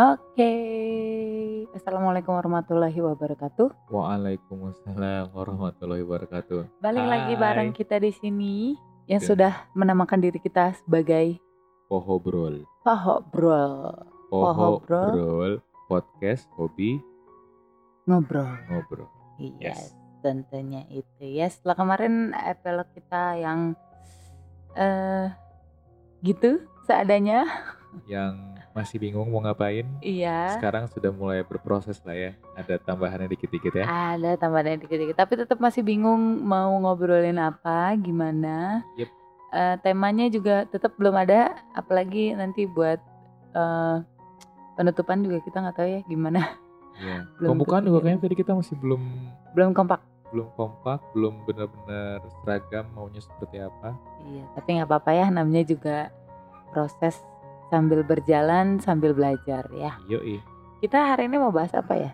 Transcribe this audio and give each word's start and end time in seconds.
Oke. 0.00 0.52
Assalamualaikum 1.76 2.32
warahmatullahi 2.32 2.96
wabarakatuh. 3.04 3.92
Waalaikumsalam 3.92 5.28
warahmatullahi 5.36 6.00
wabarakatuh. 6.00 6.80
Balik 6.80 7.04
lagi 7.04 7.36
Hai. 7.36 7.42
bareng 7.44 7.70
kita 7.76 8.00
di 8.00 8.08
sini 8.08 8.80
yang 9.04 9.20
Oke. 9.20 9.28
sudah 9.28 9.68
menamakan 9.76 10.24
diri 10.24 10.40
kita 10.40 10.72
sebagai 10.80 11.36
Poho 11.92 12.16
Brol. 12.16 12.64
Paho 12.80 13.20
Bro. 13.28 13.92
Podcast 15.84 16.48
hobi 16.56 16.96
ngobrol. 18.08 18.56
ngobrol. 18.72 19.04
Iya, 19.36 19.76
Yes. 19.76 19.92
tentunya 20.24 20.88
itu 20.88 21.28
ya. 21.28 21.52
Setelah 21.52 21.76
kemarin 21.76 22.32
epilog 22.32 22.88
kita 22.96 23.36
yang 23.36 23.76
eh 24.72 25.28
gitu 26.24 26.64
seadanya. 26.88 27.44
Yang 28.08 28.59
masih 28.80 28.96
bingung 28.96 29.28
mau 29.28 29.44
ngapain? 29.44 29.84
Iya. 30.00 30.56
Sekarang 30.56 30.88
sudah 30.88 31.12
mulai 31.12 31.44
berproses 31.44 32.00
lah 32.02 32.16
ya. 32.16 32.30
Ada 32.56 32.80
tambahannya 32.80 33.28
dikit-dikit 33.28 33.76
ya. 33.76 33.84
Ada 33.84 34.40
tambahan 34.40 34.80
dikit-dikit, 34.80 35.14
tapi 35.14 35.36
tetap 35.36 35.60
masih 35.60 35.84
bingung 35.84 36.40
mau 36.40 36.72
ngobrolin 36.80 37.36
apa, 37.36 37.92
gimana. 38.00 38.80
Yep. 38.96 39.10
Eh, 39.50 39.76
temanya 39.82 40.26
juga 40.30 40.64
tetap 40.64 40.96
belum 40.96 41.12
ada, 41.12 41.60
apalagi 41.76 42.32
nanti 42.32 42.64
buat 42.64 42.96
eh, 43.52 43.96
penutupan 44.74 45.20
juga 45.20 45.44
kita 45.44 45.60
nggak 45.60 45.76
tahu 45.76 45.88
ya 45.90 46.00
gimana. 46.08 46.40
Iya. 46.96 47.18
Belum 47.40 47.56
Pembukaan 47.56 47.84
juga 47.84 47.98
kayaknya 48.04 48.20
tadi 48.20 48.34
kita 48.36 48.52
masih 48.52 48.76
belum 48.76 49.00
Belum 49.56 49.72
kompak. 49.72 50.00
belum 50.30 50.46
kompak, 50.54 51.02
belum 51.10 51.42
benar-benar 51.42 52.22
seragam 52.40 52.86
maunya 52.94 53.18
seperti 53.18 53.58
apa. 53.58 53.98
Iya, 54.30 54.46
tapi 54.54 54.78
nggak 54.78 54.86
apa-apa 54.86 55.10
ya, 55.10 55.26
namanya 55.26 55.66
juga 55.66 56.14
proses 56.70 57.18
sambil 57.70 58.02
berjalan 58.02 58.82
sambil 58.82 59.14
belajar 59.14 59.64
ya. 59.70 59.96
Yoi. 60.10 60.42
Kita 60.82 61.14
hari 61.14 61.30
ini 61.30 61.38
mau 61.38 61.54
bahas 61.54 61.72
apa 61.72 61.94
ya? 61.94 62.10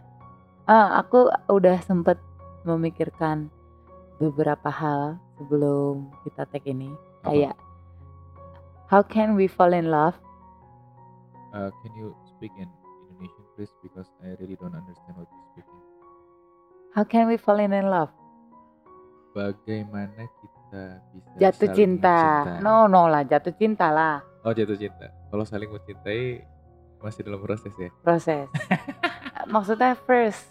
Ah, 0.68 1.00
aku 1.00 1.30
udah 1.48 1.80
sempet 1.82 2.20
memikirkan 2.66 3.48
beberapa 4.20 4.68
hal 4.68 5.16
sebelum 5.40 6.12
kita 6.26 6.44
tag 6.46 6.64
ini. 6.66 6.92
Apa? 7.22 7.32
Kayak 7.32 7.54
how 8.92 9.02
can 9.02 9.34
we 9.34 9.48
fall 9.48 9.72
in 9.72 9.88
love? 9.88 10.14
Uh, 11.56 11.72
can 11.80 11.92
you 11.96 12.12
speak 12.36 12.52
in 12.60 12.68
Indonesian 13.16 13.46
please 13.56 13.72
because 13.80 14.10
I 14.20 14.36
really 14.36 14.60
don't 14.60 14.76
understand 14.76 15.16
what 15.16 15.24
you're 15.30 15.48
speaking. 15.56 15.80
How 16.92 17.04
can 17.04 17.28
we 17.32 17.40
fall 17.40 17.56
in 17.62 17.72
love? 17.72 18.12
Bagaimana 19.36 20.26
kita 20.42 20.82
bisa 21.12 21.36
Jatuh 21.36 21.68
cinta. 21.76 22.18
mencintai? 22.44 22.64
No, 22.64 22.88
no 22.88 23.04
lah, 23.08 23.24
jatuh 23.24 23.52
cinta 23.56 23.92
lah. 23.92 24.24
Oh 24.44 24.52
jatuh 24.52 24.76
cinta. 24.76 25.12
Kalau 25.30 25.44
saling 25.44 25.70
mencintai 25.70 26.46
masih 27.02 27.22
dalam 27.26 27.40
proses 27.42 27.72
ya. 27.76 27.90
Proses. 28.02 28.46
Maksudnya 29.54 29.94
first, 30.06 30.46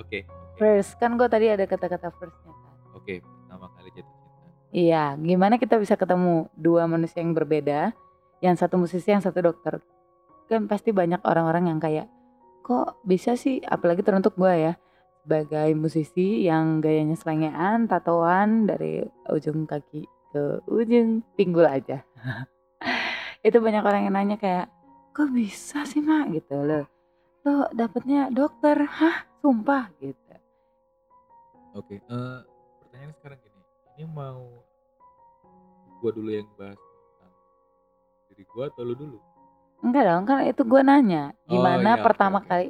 Oke. 0.00 0.24
Oke. 0.24 0.56
first 0.56 0.96
kan 0.96 1.16
gue 1.20 1.28
tadi 1.28 1.52
ada 1.52 1.64
kata-kata 1.68 2.08
firstnya 2.16 2.52
kan. 2.52 2.74
Oke. 2.96 3.20
Pertama 3.20 3.68
kali 3.76 3.90
jatuh 3.92 4.14
cinta. 4.16 4.48
Iya, 4.72 5.04
gimana 5.20 5.60
kita 5.60 5.76
bisa 5.76 6.00
ketemu 6.00 6.48
dua 6.56 6.88
manusia 6.88 7.20
yang 7.20 7.36
berbeda, 7.36 7.92
yang 8.40 8.56
satu 8.56 8.80
musisi, 8.80 9.12
yang 9.12 9.20
satu 9.20 9.44
dokter. 9.44 9.84
Kan 10.48 10.64
pasti 10.64 10.96
banyak 10.96 11.20
orang-orang 11.28 11.68
yang 11.68 11.80
kayak, 11.80 12.08
kok 12.64 12.96
bisa 13.04 13.36
sih, 13.36 13.60
apalagi 13.68 14.00
teruntuk 14.00 14.32
gue 14.40 14.72
ya, 14.72 14.72
sebagai 15.22 15.76
musisi 15.76 16.48
yang 16.48 16.80
gayanya 16.80 17.20
selengean, 17.20 17.84
tatoan 17.84 18.64
dari 18.64 19.04
ujung 19.28 19.68
kaki 19.68 20.08
ke 20.32 20.64
ujung 20.66 21.20
pinggul 21.36 21.68
aja. 21.68 22.00
Itu 23.42 23.58
banyak 23.58 23.82
orang 23.82 24.02
yang 24.06 24.14
nanya 24.14 24.36
kayak, 24.38 24.66
kok 25.10 25.28
bisa 25.28 25.82
sih 25.82 25.98
mak 25.98 26.30
gitu 26.30 26.54
loh. 26.56 26.86
Lo 27.42 27.66
dapetnya 27.74 28.30
dokter, 28.30 28.86
hah 28.86 29.26
sumpah 29.42 29.90
gitu. 29.98 30.34
Oke. 31.74 31.98
eh, 31.98 32.38
pertanyaan 32.78 33.12
sekarang 33.18 33.38
gini. 33.40 33.60
Ini 33.92 34.04
mau 34.06 34.46
gua 35.98 36.10
dulu 36.12 36.30
yang 36.30 36.46
bahas 36.54 36.78
tentang 36.78 37.32
diri 38.28 38.44
gua 38.46 38.70
atau 38.70 38.82
lu 38.82 38.94
dulu? 38.94 39.18
Enggak 39.82 40.02
dong, 40.06 40.22
kan 40.22 40.46
itu 40.46 40.62
gue 40.62 40.80
nanya, 40.80 41.34
Oh, 41.42 41.58
gimana 41.58 41.82
iya, 41.82 41.98
oke, 41.98 42.06
pertama 42.06 42.38
oke. 42.38 42.46
kali 42.46 42.68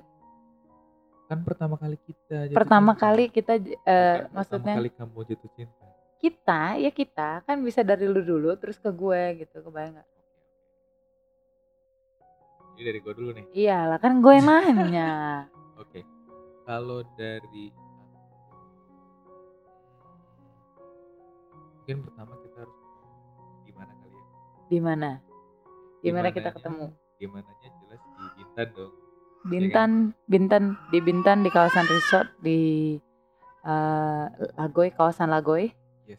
Kan 1.28 1.38
pertama 1.44 1.76
kali 1.76 1.96
kita 1.98 2.36
jatuh 2.44 2.56
pertama 2.56 2.92
cinta. 2.92 3.02
kali 3.04 3.24
kita 3.28 3.52
eh, 3.56 4.16
Bukan 4.24 4.32
maksudnya 4.32 4.60
pertama 4.64 4.78
kali 4.80 4.90
kamu 4.92 5.18
jatuh 5.28 5.50
cinta. 5.52 5.86
kita 6.16 6.60
ya 6.76 6.90
kita 6.90 7.28
kan 7.42 7.56
bisa 7.60 7.80
dari 7.80 8.04
lu 8.04 8.20
dulu 8.20 8.52
terus 8.56 8.76
ke 8.76 8.88
gue 8.88 9.22
gitu 9.40 9.60
kebayang 9.60 9.96
nggak? 9.96 10.08
Ini 12.82 12.90
dari 12.90 12.98
gua 12.98 13.14
dulu 13.14 13.30
nih. 13.30 13.46
Iyalah 13.54 13.98
kan 14.02 14.18
gue 14.18 14.34
yang 14.42 14.74
nanya. 14.74 15.10
Oke. 15.86 16.02
Kalau 16.66 17.06
dari 17.14 17.70
mungkin 21.78 22.10
pertama 22.10 22.34
kita 22.42 22.66
harus 22.66 22.78
gimana 23.62 23.92
kali 24.02 24.18
ya? 24.18 24.26
Di 24.66 24.78
mana? 24.82 25.10
Gimana 26.02 26.34
kita 26.34 26.50
ketemu? 26.58 26.90
Gimananya 27.22 27.68
jelas 27.70 28.02
di 28.02 28.42
Bintan 28.42 28.68
dong. 28.74 28.92
Bintan, 29.46 29.90
Bintan 30.26 30.64
di 30.90 30.98
Bintan 30.98 31.38
di 31.46 31.54
kawasan 31.54 31.86
resort 31.86 32.34
di 32.42 32.98
eh, 33.62 34.26
Lagoy, 34.58 34.90
kawasan 34.90 35.30
Lagoy. 35.30 35.70
Yes. 36.10 36.18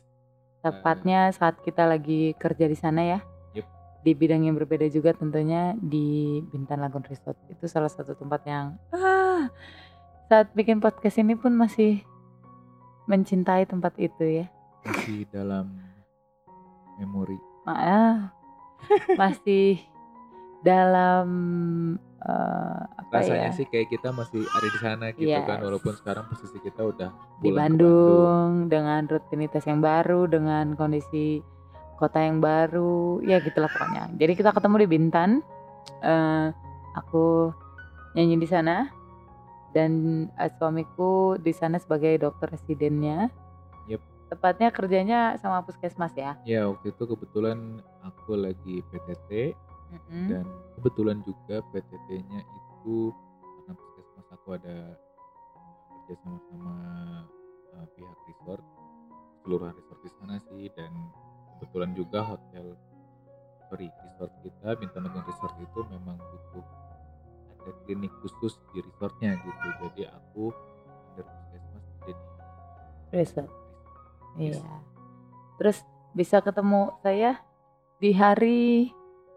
Tepatnya 0.64 1.28
saat 1.36 1.60
kita 1.60 1.84
lagi 1.84 2.32
kerja 2.40 2.72
di 2.72 2.78
sana 2.80 3.04
ya. 3.04 3.33
Di 4.04 4.12
bidang 4.12 4.44
yang 4.44 4.56
berbeda 4.56 4.84
juga 4.88 5.16
tentunya 5.16 5.74
di 5.80 6.40
Bintan 6.52 6.84
Lagoon 6.84 7.08
Resort. 7.08 7.40
Itu 7.48 7.66
salah 7.66 7.88
satu 7.88 8.14
tempat 8.14 8.44
yang 8.44 8.76
ah, 8.92 9.48
saat 10.28 10.52
bikin 10.52 10.84
podcast 10.84 11.18
ini 11.18 11.34
pun 11.34 11.56
masih 11.56 12.04
mencintai 13.08 13.64
tempat 13.64 13.96
itu 13.96 14.44
ya. 14.44 14.46
Masih 14.84 15.24
dalam 15.32 15.72
memori. 17.00 17.40
Ah, 17.64 18.32
masih 19.16 19.80
dalam 20.64 21.28
eh, 22.24 22.82
apa 23.00 23.20
Rasanya 23.20 23.52
ya? 23.52 23.56
sih 23.56 23.68
kayak 23.68 23.92
kita 23.92 24.12
masih 24.12 24.44
ada 24.48 24.68
di 24.68 24.80
sana 24.80 25.06
gitu 25.12 25.28
kan 25.44 25.60
Yes. 25.60 25.66
walaupun 25.68 25.94
sekarang 25.96 26.24
posisi 26.32 26.58
kita 26.60 26.82
udah 26.88 27.10
di 27.40 27.52
ke 27.52 27.56
Bandung 27.56 28.72
dengan 28.72 29.04
rutinitas 29.04 29.68
yang 29.68 29.84
baru 29.84 30.28
dengan 30.28 30.76
kondisi 30.80 31.44
kota 31.96 32.20
yang 32.20 32.40
baru 32.40 33.22
ya 33.22 33.38
gitulah 33.40 33.70
pokoknya 33.70 34.10
jadi 34.16 34.34
kita 34.34 34.50
ketemu 34.52 34.76
di 34.84 34.90
Bintan 34.90 35.32
Eh, 36.00 36.48
aku 36.96 37.52
nyanyi 38.12 38.36
di 38.36 38.48
sana 38.48 38.92
dan 39.72 39.92
eh, 40.36 40.52
suamiku 40.56 41.36
di 41.36 41.52
sana 41.52 41.80
sebagai 41.80 42.20
dokter 42.20 42.52
residennya 42.52 43.28
Yep. 43.84 44.00
tepatnya 44.32 44.70
kerjanya 44.72 45.20
sama 45.40 45.64
puskesmas 45.64 46.12
ya 46.16 46.40
Ya 46.44 46.68
waktu 46.68 46.92
itu 46.92 47.04
kebetulan 47.04 47.80
aku 48.00 48.36
lagi 48.36 48.80
PTT 48.88 49.56
Mm-mm. 49.92 50.28
dan 50.28 50.46
kebetulan 50.76 51.20
juga 51.24 51.60
PTT-nya 51.72 52.40
itu 52.44 53.12
karena 53.60 53.74
puskesmas 53.76 54.28
aku 54.32 54.48
ada 54.56 54.78
kerja 56.04 56.16
sama 56.20 56.40
sama 56.48 56.76
uh, 57.76 57.88
pihak 57.96 58.18
resort 58.28 58.64
keseluruhan 59.40 59.76
resort 59.76 60.00
di 60.00 60.12
sana 60.16 60.36
sih 60.48 60.68
dan 60.76 60.92
kebetulan 61.58 61.92
juga 61.94 62.20
hotel 62.26 62.74
sorry 63.70 63.88
resort 63.90 64.34
kita 64.42 64.70
Bintang 64.78 65.04
Lagoon 65.06 65.26
Resort 65.26 65.56
itu 65.58 65.80
memang 65.90 66.18
butuh 66.18 66.66
ada 67.64 67.72
klinik 67.86 68.12
khusus 68.22 68.60
di 68.72 68.84
resortnya 68.84 69.40
gitu 69.40 69.68
jadi 69.88 70.12
aku 70.12 70.52
under 71.14 71.26
puskesmas 71.26 71.86
jadi 72.04 72.24
Resort. 73.14 73.50
Yes. 74.42 74.58
Iya. 74.58 74.66
Terus 75.62 75.78
bisa 76.12 76.42
ketemu 76.42 76.90
saya 77.00 77.38
di 77.98 78.10
hari 78.10 78.90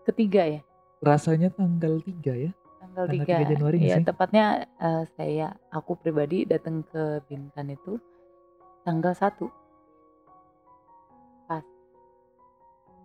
ketiga 0.05 0.43
ya? 0.49 0.61
rasanya 1.05 1.53
tanggal 1.53 2.01
3 2.01 2.09
ya 2.35 2.51
Tanggal 2.81 3.05
Tanggal 3.07 3.37
3. 3.37 3.45
3 3.47 3.53
Januari 3.53 3.77
Iya, 3.85 3.97
sih? 4.01 4.05
tepatnya 4.09 4.47
eh, 4.81 5.05
saya 5.13 5.53
aku 5.69 5.93
pribadi 6.01 6.49
datang 6.49 6.81
ke 6.89 7.21
Bintan 7.29 7.69
itu 7.69 8.01
tanggal 8.83 9.13
1. 9.13 9.45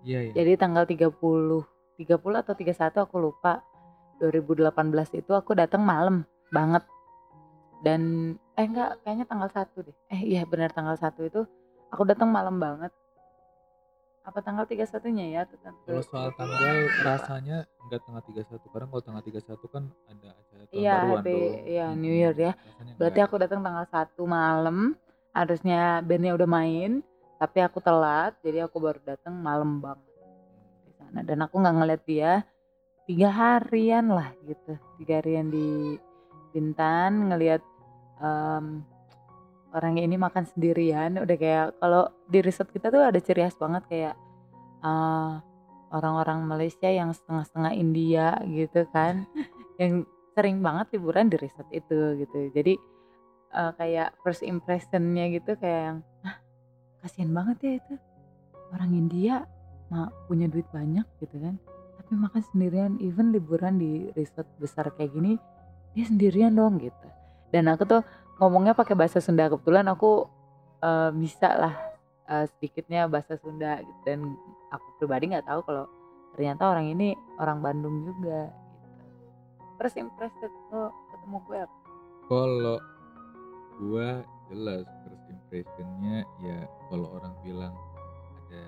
Iya 0.02 0.20
iya 0.22 0.34
Jadi 0.34 0.52
tanggal 0.56 0.84
30 0.84 1.64
30 1.96 2.10
atau 2.38 2.54
31 2.54 2.74
aku 3.00 3.18
lupa. 3.18 3.62
2018 4.18 4.70
itu 5.16 5.32
aku 5.32 5.52
datang 5.54 5.82
malam 5.82 6.22
banget. 6.50 6.86
Dan 7.82 8.02
eh 8.54 8.64
enggak, 8.64 9.02
kayaknya 9.02 9.26
tanggal 9.26 9.50
1 9.50 9.82
deh. 9.82 9.96
Eh 10.08 10.22
iya 10.28 10.46
benar 10.46 10.70
tanggal 10.70 10.94
1 10.94 11.26
itu 11.26 11.42
aku 11.90 12.06
datang 12.06 12.30
malam 12.30 12.58
banget. 12.58 12.94
Apa 14.22 14.38
tanggal 14.40 14.70
31-nya 14.70 15.26
ya? 15.28 15.42
Kalau 15.82 16.06
soal 16.06 16.30
tanggal 16.32 16.62
rasanya 17.02 17.66
enggak 17.82 18.06
tanggal 18.06 18.22
31 18.22 18.70
karena 18.70 18.86
kalau 18.88 19.02
tanggal 19.02 19.24
31 19.26 19.42
kan 19.68 19.84
ada 20.06 20.30
acara 20.32 20.64
tahun 20.64 20.78
Iya, 20.78 20.94
baruan 20.96 21.18
happy- 21.18 21.34
dong. 21.34 21.66
iya, 21.66 21.86
Mm-mm. 21.90 21.98
New 21.98 22.14
Year 22.14 22.36
ya. 22.36 22.54
Berarti 22.96 23.20
aku 23.20 23.36
datang 23.38 23.60
tanggal 23.60 23.86
1 23.88 24.24
malam. 24.24 24.78
Harusnya 25.32 25.82
bandnya 26.04 26.36
udah 26.36 26.46
main, 26.46 27.02
tapi 27.42 27.58
aku 27.66 27.82
telat, 27.82 28.38
jadi 28.46 28.70
aku 28.70 28.78
baru 28.78 29.02
datang 29.02 29.34
malam 29.34 29.82
banget 29.82 30.06
di 30.86 30.94
sana. 30.94 31.20
Dan 31.26 31.42
aku 31.42 31.58
nggak 31.58 31.74
ngeliat 31.74 32.04
dia 32.06 32.46
tiga 33.10 33.34
harian 33.34 34.14
lah 34.14 34.30
gitu. 34.46 34.78
Tiga 35.02 35.26
harian 35.26 35.50
di 35.50 35.98
Bintan 36.54 37.34
ngelihat 37.34 37.66
um, 38.22 38.86
orang 39.74 39.98
ini 39.98 40.22
makan 40.22 40.46
sendirian. 40.54 41.18
Udah 41.18 41.34
kayak 41.34 41.82
kalau 41.82 42.14
di 42.30 42.46
riset 42.46 42.70
kita 42.70 42.94
tuh 42.94 43.02
ada 43.10 43.18
ciri 43.18 43.42
khas 43.42 43.58
banget 43.58 43.90
kayak 43.90 44.16
uh, 44.86 45.42
orang-orang 45.90 46.46
Malaysia 46.46 46.94
yang 46.94 47.10
setengah-setengah 47.10 47.74
India 47.74 48.38
gitu 48.46 48.86
kan. 48.94 49.26
Yang 49.82 50.06
sering 50.38 50.62
banget 50.62 50.94
liburan 50.94 51.26
di 51.26 51.42
riset 51.42 51.66
itu 51.74 52.22
gitu. 52.22 52.54
Jadi 52.54 52.78
uh, 53.58 53.74
kayak 53.82 54.14
first 54.22 54.46
impressionnya 54.46 55.26
gitu 55.34 55.58
kayak 55.58 55.82
yang 55.90 55.98
kasihan 57.02 57.32
banget 57.34 57.58
ya 57.62 57.72
itu 57.82 57.94
orang 58.72 58.92
India 58.94 59.36
mah 59.92 60.10
punya 60.30 60.48
duit 60.48 60.66
banyak 60.72 61.04
gitu 61.20 61.36
kan 61.42 61.60
tapi 62.00 62.12
makan 62.16 62.42
sendirian 62.54 62.92
even 63.04 63.36
liburan 63.36 63.76
di 63.82 64.08
resort 64.16 64.48
besar 64.58 64.88
kayak 64.96 65.12
gini 65.12 65.36
dia 65.92 66.06
sendirian 66.08 66.56
dong 66.56 66.80
gitu 66.80 67.08
dan 67.52 67.68
aku 67.68 67.84
tuh 67.84 68.02
ngomongnya 68.40 68.72
pakai 68.72 68.96
bahasa 68.96 69.20
Sunda 69.20 69.52
kebetulan 69.52 69.86
aku 69.92 70.26
uh, 70.82 71.12
bisa 71.12 71.50
lah 71.52 71.74
uh, 72.32 72.46
sedikitnya 72.56 73.12
bahasa 73.12 73.36
Sunda 73.38 73.84
gitu. 73.84 74.02
dan 74.08 74.20
aku 74.72 74.86
pribadi 74.98 75.36
nggak 75.36 75.46
tahu 75.46 75.62
kalau 75.68 75.86
ternyata 76.34 76.64
orang 76.72 76.88
ini 76.96 77.14
orang 77.38 77.60
Bandung 77.60 78.08
juga 78.08 78.48
gitu. 78.48 79.04
First 79.76 79.98
impression 80.00 80.52
lo 80.72 80.96
ketemu 81.12 81.38
gue 81.46 81.58
apa? 81.60 81.78
Kalau 82.32 82.78
gue 83.82 84.10
jelas 84.52 84.86
impressionnya 85.52 86.24
ya 86.40 86.64
kalau 86.88 87.12
orang 87.20 87.36
bilang 87.44 87.76
ada 88.48 88.64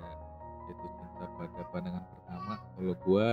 jatuh 0.67 0.91
cinta 0.99 1.25
pada 1.39 1.61
pandangan 1.71 2.03
pertama 2.11 2.53
kalau 2.75 2.93
gue 3.07 3.27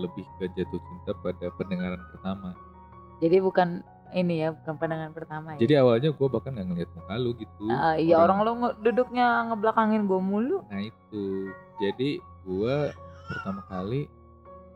lebih 0.00 0.24
ke 0.40 0.48
jatuh 0.56 0.80
cinta 0.80 1.12
pada 1.20 1.46
pendengaran 1.60 2.00
pertama 2.16 2.56
jadi 3.20 3.44
bukan 3.44 3.84
ini 4.16 4.48
ya 4.48 4.54
bukan 4.54 4.74
pandangan 4.78 5.10
pertama 5.12 5.48
ya. 5.56 5.66
Jadi 5.66 5.74
awalnya 5.82 6.10
gue 6.14 6.28
bahkan 6.30 6.54
nggak 6.54 6.68
ngeliat 6.70 6.90
muka 6.94 7.14
lu 7.18 7.30
gitu. 7.36 7.64
Uh, 7.66 7.96
iya 7.98 8.16
orang, 8.22 8.38
orang 8.38 8.56
lu 8.62 8.68
duduknya 8.86 9.50
ngebelakangin 9.50 10.06
gue 10.06 10.20
mulu. 10.22 10.62
Nah 10.70 10.78
itu. 10.78 11.50
Jadi 11.82 12.22
gue 12.46 12.76
pertama 13.26 13.66
kali 13.66 14.06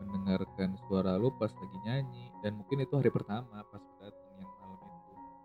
mendengarkan 0.03 0.75
suara 0.85 1.15
lu 1.15 1.31
pas 1.39 1.53
lagi 1.53 1.77
nyanyi 1.87 2.27
dan 2.43 2.59
mungkin 2.59 2.83
itu 2.83 2.93
hari 2.99 3.07
pertama 3.07 3.63
pas 3.71 3.83
datang. 4.03 4.20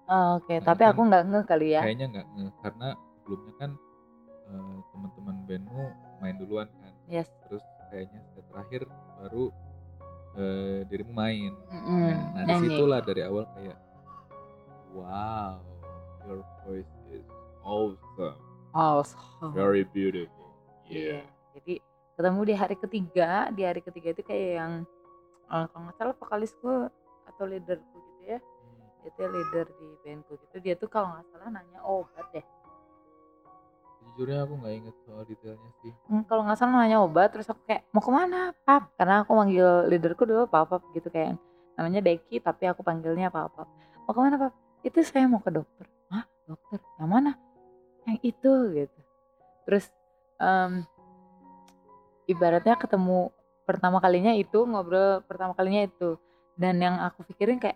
Oh, 0.07 0.39
Oke, 0.39 0.55
okay. 0.55 0.57
nah, 0.63 0.67
tapi 0.71 0.83
kan 0.87 0.91
aku 0.95 1.01
nggak 1.11 1.25
nge 1.27 1.41
kali 1.51 1.69
ya. 1.75 1.81
Kayaknya 1.83 2.07
nggak 2.15 2.27
nge 2.31 2.47
karena 2.63 2.89
sebelumnya 3.19 3.53
kan 3.59 3.71
uh, 4.47 4.77
teman-teman 4.95 5.37
bandmu 5.51 5.85
main 6.23 6.37
duluan 6.39 6.69
kan. 6.79 6.93
Yes. 7.11 7.29
Terus 7.51 7.65
kayaknya 7.91 8.21
terakhir 8.55 8.83
baru 9.19 9.45
uh, 10.39 10.79
dirimu 10.87 11.13
main. 11.13 11.53
Mm-hmm. 11.73 12.07
Nah, 12.39 12.43
nah 12.45 12.45
di 12.47 12.55
situlah 12.71 13.01
dari 13.03 13.23
awal 13.27 13.45
kayak 13.59 13.79
wow, 14.95 15.59
your 16.23 16.47
voice 16.63 16.95
is 17.11 17.27
awesome. 17.67 18.39
Awesome. 18.77 19.53
Very 19.57 19.83
beautiful. 19.91 20.55
Yeah. 20.87 21.25
yeah. 21.25 21.25
Jadi 21.59 21.75
ketemu 22.15 22.41
di 22.47 22.55
hari 22.55 22.77
ketiga, 22.79 23.31
di 23.51 23.63
hari 23.65 23.81
ketiga 23.83 24.15
itu 24.15 24.23
kayak 24.23 24.51
yang 24.63 24.73
uh, 25.51 25.67
kalau 25.67 25.83
nggak 25.89 25.97
salah 25.99 26.17
vokalis 26.17 26.53
gue 26.63 26.79
atau 27.27 27.45
leaderku 27.45 27.96
Itu 29.17 29.25
leader 29.25 29.65
di 29.65 29.89
bandku 30.05 30.37
gitu. 30.37 30.57
Dia 30.61 30.75
tuh 30.77 30.93
kalau 30.93 31.09
nggak 31.17 31.25
salah 31.33 31.49
nanya 31.49 31.81
obat 31.81 32.27
deh 32.37 32.45
Sejujurnya 33.97 34.45
aku 34.45 34.55
nggak 34.61 34.75
inget 34.77 34.97
soal 35.03 35.23
detailnya 35.25 35.71
sih. 35.81 35.93
Hmm, 36.07 36.23
kalau 36.29 36.45
nggak 36.45 36.59
salah 36.61 36.85
nanya 36.85 37.01
obat, 37.01 37.33
terus 37.33 37.49
aku 37.49 37.61
kayak 37.65 37.83
mau 37.91 38.05
ke 38.05 38.13
mana, 38.13 38.53
pap? 38.63 38.93
Karena 38.95 39.25
aku 39.25 39.33
manggil 39.35 39.89
leaderku 39.91 40.23
dulu 40.29 40.47
pap 40.47 40.71
pap 40.71 40.85
gitu 40.95 41.09
kayak 41.11 41.41
namanya 41.77 42.01
Deki, 42.05 42.41
tapi 42.45 42.69
aku 42.69 42.85
panggilnya 42.85 43.33
pap 43.33 43.53
pap. 43.57 43.69
Mau 44.07 44.13
ke 44.15 44.21
mana 44.21 44.37
pap? 44.39 44.53
Itu 44.87 45.03
saya 45.03 45.27
mau 45.27 45.43
ke 45.43 45.51
dokter. 45.51 45.85
Hah, 46.13 46.25
dokter? 46.47 46.79
Yang 47.01 47.11
mana? 47.11 47.33
Yang 48.07 48.19
itu 48.23 48.53
gitu. 48.79 49.01
Terus 49.67 49.85
um, 50.39 50.87
ibaratnya 52.31 52.79
ketemu 52.79 53.35
pertama 53.67 53.99
kalinya 53.99 54.31
itu 54.39 54.63
ngobrol 54.63 55.27
pertama 55.27 55.51
kalinya 55.59 55.91
itu 55.91 56.15
dan 56.55 56.79
yang 56.79 57.03
aku 57.03 57.27
pikirin 57.27 57.59
kayak 57.59 57.75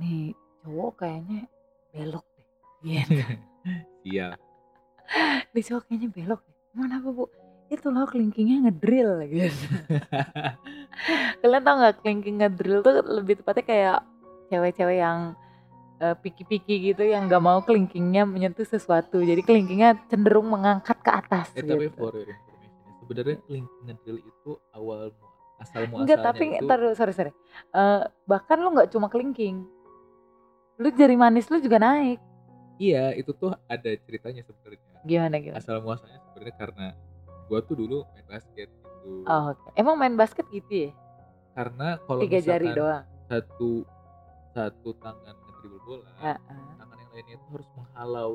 nih 0.00 0.32
cowok 0.64 0.92
kayaknya 1.04 1.40
belok 1.92 2.26
deh 2.36 2.48
gitu. 2.80 3.24
Iya. 4.08 4.28
di 5.54 5.60
cowok 5.60 5.82
kayaknya 5.86 6.08
belok 6.10 6.40
deh. 6.46 6.56
Mana 6.74 7.02
apa 7.02 7.08
bu? 7.10 7.24
Itu 7.70 7.86
loh 7.94 8.06
kelingkingnya 8.08 8.66
ngedrill 8.66 9.30
gitu. 9.30 9.66
Kalian 11.40 11.62
tau 11.62 11.74
gak 11.78 12.02
kelingking 12.02 12.42
ngedrill 12.42 12.82
tuh 12.82 12.94
lebih 13.06 13.38
tepatnya 13.38 13.64
kayak 13.64 13.98
cewek-cewek 14.50 14.98
yang 14.98 15.38
uh, 16.02 16.14
piki-piki 16.18 16.90
gitu 16.90 17.06
yang 17.06 17.30
gak 17.30 17.42
mau 17.42 17.62
kelingkingnya 17.62 18.26
menyentuh 18.26 18.66
sesuatu. 18.66 19.22
Jadi 19.22 19.46
kelingkingnya 19.46 20.02
cenderung 20.10 20.50
mengangkat 20.50 20.98
ke 20.98 21.10
atas. 21.14 21.46
Eh 21.54 21.62
gitu. 21.62 21.70
tapi 21.70 21.86
for 21.94 22.14
information, 22.18 22.34
sebenarnya 22.98 23.36
kelingking 23.46 23.82
ngedrill 23.86 24.18
itu 24.18 24.50
awal 24.74 25.14
asal 25.60 25.84
muasalnya 25.86 26.02
Enggak, 26.02 26.18
tapi 26.24 26.44
itu... 26.56 26.66
taruh 26.66 26.92
sorry 26.98 27.12
sorry. 27.14 27.32
Uh, 27.70 28.02
bahkan 28.26 28.58
lu 28.58 28.74
nggak 28.74 28.90
cuma 28.90 29.06
kelingking, 29.12 29.62
lu 30.80 30.88
jari 30.96 31.16
manis 31.20 31.52
lu 31.52 31.60
juga 31.60 31.76
naik. 31.76 32.16
Iya, 32.80 33.12
itu 33.12 33.36
tuh 33.36 33.52
ada 33.68 33.90
ceritanya 34.08 34.40
sebenarnya. 34.40 34.80
Gimana 35.04 35.36
gimana? 35.36 35.60
Asal 35.60 35.84
muasalnya 35.84 36.16
sebenarnya 36.32 36.56
karena 36.56 36.86
gua 37.52 37.60
tuh 37.60 37.76
dulu 37.76 38.08
main 38.16 38.24
basket 38.24 38.72
gitu. 38.72 39.28
Oh, 39.28 39.52
okay. 39.52 39.70
emang 39.76 40.00
main 40.00 40.16
basket 40.16 40.48
gitu 40.48 40.88
ya? 40.88 40.90
Karena 41.52 42.00
kalau 42.08 42.20
tiga 42.24 42.40
jari 42.40 42.72
doang. 42.72 43.04
Satu 43.28 43.84
satu 44.56 44.90
tangan 44.96 45.36
ngedribble 45.36 45.80
bola, 45.84 46.10
uh 46.24 46.34
-uh. 46.34 46.64
tangan 46.80 46.96
yang 46.96 47.10
lainnya 47.12 47.34
itu 47.36 47.46
harus 47.52 47.68
menghalau 47.76 48.32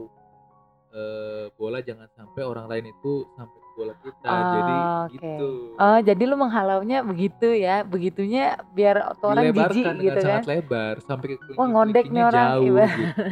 uh, 0.94 1.46
bola 1.58 1.82
jangan 1.82 2.08
sampai 2.14 2.42
orang 2.46 2.70
lain 2.70 2.94
itu 2.94 3.26
sampai 3.36 3.60
bola 3.76 3.94
kita. 4.00 4.26
Oh, 4.26 4.40
jadi 4.40 4.74
okay. 4.80 5.14
gitu. 5.20 5.48
Oh, 5.76 6.00
jadi 6.00 6.24
lu 6.24 6.36
menghalaunya 6.40 6.98
begitu 7.04 7.48
ya. 7.52 7.84
Begitunya 7.84 8.58
biar 8.72 9.20
orang 9.20 9.52
jijik 9.52 9.86
gitu 10.00 10.20
kan. 10.24 10.42
sangat 10.42 10.48
lebar 10.48 10.96
sampai 11.04 11.36
ke 11.36 11.54
Wah, 11.60 11.68
ngondek 11.68 12.08
nih 12.08 12.24
orang 12.24 12.48
jauh, 12.56 12.64
gitu. 12.64 12.82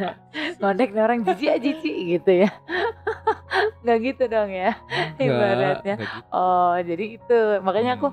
ngondek 0.60 0.88
nih 0.92 1.02
orang 1.02 1.18
jijik 1.24 1.50
aja 1.56 1.70
sih 1.80 1.96
gitu 2.14 2.30
ya. 2.44 2.50
Enggak 3.80 3.98
gitu 4.04 4.24
dong 4.28 4.50
ya. 4.52 4.72
Enggak, 5.16 5.24
ibaratnya. 5.24 5.94
Gitu. 5.96 6.18
Oh, 6.30 6.76
jadi 6.76 7.04
itu. 7.16 7.40
Makanya 7.64 7.90
hmm. 7.96 7.98
aku 7.98 8.06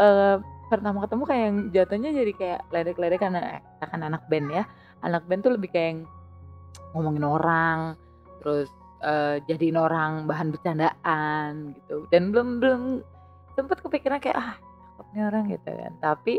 uh, 0.00 0.36
pertama 0.66 0.98
ketemu 1.04 1.22
kayak 1.28 1.42
yang 1.44 1.56
jatuhnya 1.70 2.10
jadi 2.10 2.32
kayak 2.34 2.60
ledek-ledek 2.72 3.20
karena 3.20 3.40
eh, 3.60 3.62
kan 3.84 4.00
anak 4.00 4.24
band 4.32 4.48
ya. 4.48 4.64
Anak 5.04 5.28
band 5.28 5.44
tuh 5.44 5.52
lebih 5.54 5.68
kayak 5.68 6.08
ngomongin 6.96 7.28
orang 7.28 7.78
terus 8.40 8.72
uh, 9.02 9.36
jadiin 9.48 9.76
orang 9.76 10.24
bahan 10.28 10.52
bercandaan 10.52 11.74
gitu. 11.76 12.06
Dan 12.12 12.30
belum 12.32 12.62
belum 12.62 12.82
sempat 13.56 13.80
kepikiran 13.80 14.20
kayak 14.20 14.36
ah 14.36 14.54
cakep 14.96 15.06
nih 15.12 15.24
orang 15.28 15.44
gitu 15.52 15.70
kan. 15.70 15.92
Tapi 16.00 16.34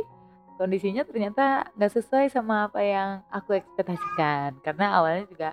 kondisinya 0.57 1.03
ternyata 1.05 1.69
nggak 1.77 1.93
sesuai 1.93 2.33
sama 2.33 2.69
apa 2.69 2.81
yang 2.81 3.09
aku 3.29 3.57
ekspektasikan. 3.57 4.57
Karena 4.65 4.97
awalnya 4.97 5.25
juga 5.29 5.49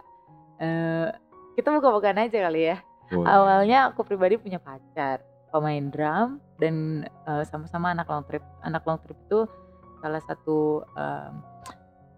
uh, 0.61 1.09
kita 1.55 1.69
buka-bukaan 1.71 2.21
aja 2.21 2.39
kali 2.49 2.73
ya. 2.73 2.79
Oh. 3.13 3.21
awalnya 3.21 3.93
aku 3.93 4.01
pribadi 4.01 4.41
punya 4.41 4.57
pacar 4.57 5.21
pemain 5.53 5.87
drum 5.93 6.41
dan 6.57 7.05
uh, 7.29 7.45
sama-sama 7.45 7.93
anak 7.93 8.09
long 8.09 8.25
trip. 8.27 8.43
Anak 8.65 8.83
long 8.89 8.99
trip 9.05 9.15
itu 9.29 9.45
salah 10.01 10.23
satu 10.25 10.83
uh, 10.97 11.31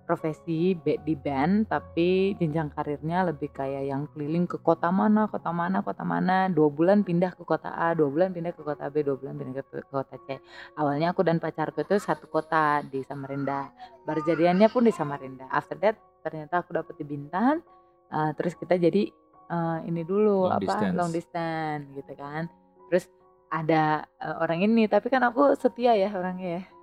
profesi 0.07 0.79
di 0.79 1.15
band 1.19 1.67
tapi 1.67 2.39
jenjang 2.39 2.71
karirnya 2.71 3.27
lebih 3.27 3.51
kayak 3.51 3.91
yang 3.91 4.07
keliling 4.15 4.47
ke 4.47 4.63
kota 4.63 4.95
mana 4.95 5.27
kota 5.27 5.51
mana 5.51 5.83
kota 5.83 6.07
mana. 6.07 6.47
Dua 6.47 6.71
bulan 6.71 7.03
pindah 7.03 7.35
ke 7.35 7.43
kota 7.43 7.75
A 7.75 7.93
dua 7.99 8.07
bulan 8.07 8.31
pindah 8.31 8.55
ke 8.55 8.63
kota 8.63 8.87
B 8.87 9.03
dua 9.03 9.19
bulan 9.19 9.35
pindah 9.35 9.67
ke 9.67 9.83
kota 9.91 10.15
C. 10.31 10.39
Awalnya 10.79 11.11
aku 11.11 11.27
dan 11.27 11.43
pacarku 11.43 11.83
itu 11.83 11.99
satu 11.99 12.31
kota 12.31 12.87
di 12.87 13.03
Samarinda. 13.03 13.75
Berjadiannya 14.07 14.71
pun 14.71 14.87
di 14.87 14.95
Samarinda. 14.95 15.51
After 15.51 15.75
that 15.83 15.99
ternyata 16.23 16.63
aku 16.63 16.79
dapet 16.79 16.95
di 17.03 17.05
Bintan. 17.05 17.59
Uh, 18.07 18.31
terus 18.39 18.55
kita 18.55 18.79
jadi 18.79 19.11
uh, 19.51 19.83
ini 19.83 20.07
dulu 20.07 20.47
long 20.47 20.63
apa 20.63 20.63
distance. 20.63 20.95
long 20.95 21.11
distance 21.11 21.85
gitu 21.91 22.13
kan. 22.15 22.47
Terus 22.87 23.11
ada 23.51 24.07
uh, 24.23 24.39
orang 24.39 24.63
ini 24.63 24.87
tapi 24.87 25.11
kan 25.11 25.27
aku 25.27 25.59
setia 25.59 25.99
ya 25.99 26.11
orangnya 26.15 26.63
ya 26.63 26.75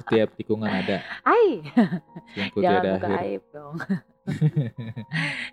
setiap 0.00 0.28
tikungan 0.38 0.70
ada. 0.70 1.02
Ai. 1.26 1.64
Jangan 2.36 2.82
buka 2.96 3.08
akhir. 3.08 3.22
aib 3.26 3.42
dong. 3.52 3.74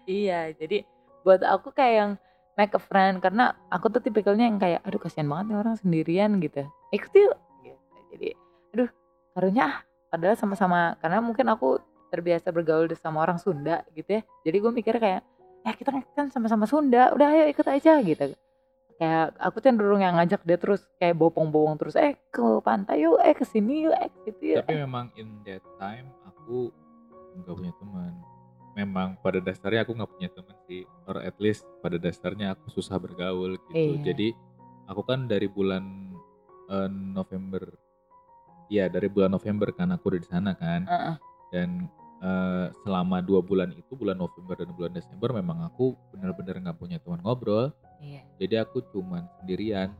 iya, 0.09 0.51
jadi 0.53 0.85
buat 1.25 1.41
aku 1.43 1.73
kayak 1.73 1.95
yang 1.95 2.11
make 2.57 2.73
a 2.73 2.81
friend 2.81 3.21
karena 3.21 3.53
aku 3.69 3.93
tuh 3.93 4.01
tipikalnya 4.01 4.49
yang 4.49 4.57
kayak 4.57 4.81
aduh 4.81 4.97
kasihan 4.97 5.29
banget 5.29 5.53
nih 5.53 5.57
orang 5.61 5.75
sendirian 5.77 6.31
gitu. 6.41 6.65
Ikut 6.93 7.11
yuk. 7.13 7.35
Gitu. 7.61 7.77
Jadi 8.15 8.29
aduh 8.73 8.89
karunya 9.37 9.63
ah 9.69 9.77
padahal 10.09 10.35
sama-sama 10.39 10.95
karena 11.03 11.19
mungkin 11.21 11.45
aku 11.51 11.77
terbiasa 12.09 12.49
bergaul 12.55 12.87
sama 12.97 13.21
orang 13.21 13.37
Sunda 13.37 13.83
gitu 13.93 14.17
ya. 14.17 14.21
Jadi 14.47 14.57
gue 14.57 14.71
mikir 14.71 14.95
kayak 14.97 15.21
eh 15.67 15.75
kita 15.75 15.91
kan 16.15 16.31
sama-sama 16.31 16.63
Sunda, 16.63 17.11
udah 17.11 17.27
ayo 17.35 17.45
ikut 17.51 17.67
aja 17.67 17.99
gitu. 17.99 18.31
Kayak 18.97 19.37
aku 19.37 19.57
cenderung 19.59 20.01
yang 20.01 20.17
ngajak 20.17 20.41
dia 20.41 20.57
terus 20.57 20.81
kayak 20.97 21.13
bopong-bopong 21.13 21.77
terus 21.77 21.93
eh 21.93 22.17
ke 22.27 22.41
pantai 22.59 23.05
yuk 23.05 23.21
eh 23.21 23.31
ke 23.31 23.45
sini 23.45 23.85
yuk 23.85 23.93
eh 23.93 24.09
situ 24.25 24.43
yuk 24.51 24.65
tapi 24.65 24.73
memang 24.75 25.13
in 25.15 25.29
that 25.41 25.61
time 25.77 26.09
aku 26.25 26.73
nggak 27.37 27.53
punya 27.53 27.73
teman 27.77 28.13
memang 28.73 29.07
pada 29.21 29.37
dasarnya 29.37 29.85
aku 29.85 29.93
nggak 29.93 30.11
punya 30.11 30.29
teman 30.29 30.57
sih 30.65 30.81
or 31.05 31.21
at 31.21 31.37
least 31.37 31.65
pada 31.79 31.97
dasarnya 31.97 32.53
aku 32.53 32.69
susah 32.71 32.97
bergaul 32.97 33.57
gitu 33.69 33.73
Iya. 33.73 34.13
jadi 34.13 34.27
aku 34.85 35.01
kan 35.01 35.25
dari 35.25 35.45
bulan 35.45 36.13
eh, 36.67 36.89
November 36.89 37.61
ya 38.67 38.89
dari 38.89 39.07
bulan 39.07 39.31
November 39.31 39.69
kan 39.71 39.93
aku 39.93 40.11
udah 40.11 40.21
di 40.21 40.29
sana 40.29 40.51
kan 40.53 40.83
Heeh. 40.83 41.15
dan 41.49 41.69
eh, 42.21 42.65
selama 42.83 43.21
dua 43.21 43.39
bulan 43.45 43.73
itu 43.73 43.93
bulan 43.93 44.17
November 44.17 44.57
dan 44.57 44.69
bulan 44.73 44.91
Desember 44.93 45.29
memang 45.33 45.65
aku 45.65 45.93
benar-benar 46.13 46.57
nggak 46.61 46.77
punya 46.77 46.97
teman 47.01 47.21
ngobrol. 47.21 47.73
Iya. 48.01 48.21
Jadi 48.41 48.55
aku 48.61 48.81
cuman 48.93 49.25
sendirian. 49.41 49.93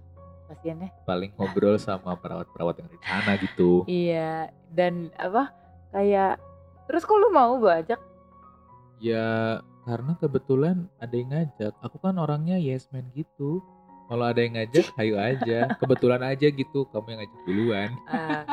Pasiennya 0.48 0.96
paling 1.04 1.36
ngobrol 1.36 1.76
sama 1.76 2.16
perawat-perawat 2.16 2.80
yang 2.80 2.90
di 2.90 3.00
sana 3.04 3.36
gitu. 3.36 3.84
Iya 3.86 4.48
dan 4.72 5.12
apa 5.20 5.52
kayak 5.92 6.40
terus 6.88 7.04
kok 7.04 7.20
lu 7.20 7.30
mau 7.36 7.60
gue 7.60 7.74
ajak? 7.84 8.00
Ya 9.04 9.60
karena 9.84 10.16
kebetulan 10.18 10.88
ada 11.04 11.16
yang 11.16 11.30
ngajak. 11.32 11.74
Aku 11.84 12.00
kan 12.00 12.16
orangnya 12.16 12.56
yes 12.58 12.88
man 12.96 13.08
gitu. 13.12 13.60
Kalau 14.08 14.24
ada 14.24 14.40
yang 14.40 14.56
ngajak 14.56 14.88
ayo 15.04 15.20
aja. 15.20 15.76
Kebetulan 15.76 16.24
aja 16.24 16.48
gitu 16.48 16.88
kamu 16.96 17.08
yang 17.12 17.20
ngajak 17.24 17.42
duluan. 17.44 17.90
Ah, 18.08 18.44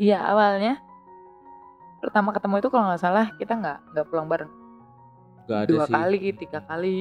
iya 0.00 0.18
awalnya 0.32 0.80
pertama 2.02 2.34
ketemu 2.34 2.54
itu 2.58 2.68
kalau 2.68 2.84
nggak 2.90 3.00
salah 3.00 3.26
kita 3.38 3.54
nggak 3.54 3.78
nggak 3.94 4.06
pulang 4.10 4.26
bareng. 4.26 4.50
Gak 5.46 5.58
ada 5.66 5.70
dua 5.70 5.84
sih. 5.86 5.94
kali 5.94 6.18
tiga 6.34 6.58
kali. 6.66 6.96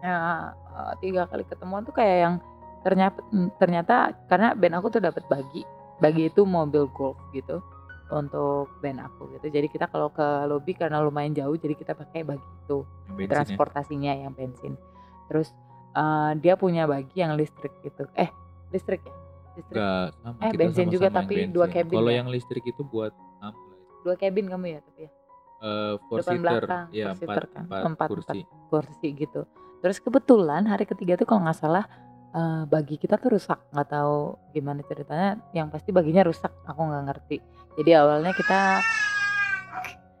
Ya 0.00 0.52
tiga 1.02 1.22
kali 1.26 1.42
ketemuan 1.44 1.82
tuh 1.82 1.94
kayak 1.96 2.16
yang 2.22 2.34
ternyata 2.86 3.18
ternyata 3.58 3.94
karena 4.30 4.54
band 4.54 4.78
aku 4.78 4.94
tuh 4.94 5.02
dapat 5.02 5.26
bagi 5.26 5.66
bagi 5.98 6.30
itu 6.30 6.46
mobil 6.46 6.86
golf 6.94 7.18
gitu 7.34 7.58
untuk 8.06 8.70
band 8.78 9.02
aku 9.02 9.34
gitu. 9.34 9.50
Jadi 9.50 9.66
kita 9.66 9.90
kalau 9.90 10.14
ke 10.14 10.46
lobby 10.46 10.78
karena 10.78 11.02
lumayan 11.02 11.34
jauh 11.34 11.58
jadi 11.58 11.74
kita 11.74 11.98
pakai 11.98 12.22
bagi 12.22 12.46
itu 12.62 12.86
yang 13.10 13.16
bensin 13.18 13.26
ya? 13.26 13.32
transportasinya 13.34 14.12
yang 14.14 14.32
bensin. 14.36 14.72
Terus 15.26 15.50
eh, 15.96 16.30
dia 16.38 16.54
punya 16.54 16.86
bagi 16.86 17.18
yang 17.18 17.34
listrik 17.34 17.74
gitu. 17.82 18.06
Eh 18.14 18.30
listrik 18.70 19.02
ya? 19.02 19.14
Listrik. 19.56 19.74
Gak 19.80 20.06
sama 20.22 20.36
Eh, 20.44 20.52
bensin 20.54 20.86
juga, 20.86 21.08
sama-sama 21.08 21.32
yang 21.34 21.50
tapi 21.50 21.54
dua 21.56 21.66
bensin. 21.66 21.76
cabin 21.82 21.96
kalau 21.98 22.12
ya? 22.12 22.16
yang 22.22 22.28
listrik 22.30 22.64
itu 22.68 22.82
buat 22.84 23.12
dua 24.06 24.14
cabin 24.14 24.46
kamu 24.46 24.78
ya 24.78 24.80
tapi 24.86 25.10
ya 25.10 25.12
Eh, 25.56 25.94
four 26.06 26.20
Depan 26.20 26.36
seater 26.36 26.44
belakang, 26.44 26.86
ya 26.92 27.06
four 27.16 27.24
empat, 27.32 27.42
kan? 27.48 27.64
empat, 27.64 27.80
Empat, 27.88 28.08
kursi 28.12 28.40
kursi 28.68 29.08
gitu. 29.16 29.40
Terus 29.80 30.04
kebetulan 30.04 30.68
hari 30.68 30.84
ketiga 30.84 31.16
tuh 31.16 31.24
kalau 31.24 31.48
nggak 31.48 31.56
salah 31.56 31.88
eh, 32.36 32.62
bagi 32.68 33.00
kita 33.00 33.16
tuh 33.16 33.40
rusak, 33.40 33.56
nggak 33.72 33.88
tahu 33.88 34.36
gimana 34.52 34.84
ceritanya. 34.84 35.40
Yang 35.56 35.72
pasti 35.72 35.90
baginya 35.96 36.28
rusak, 36.28 36.52
aku 36.68 36.76
nggak 36.76 37.04
ngerti. 37.08 37.36
Jadi 37.80 37.90
awalnya 37.96 38.36
kita 38.36 38.84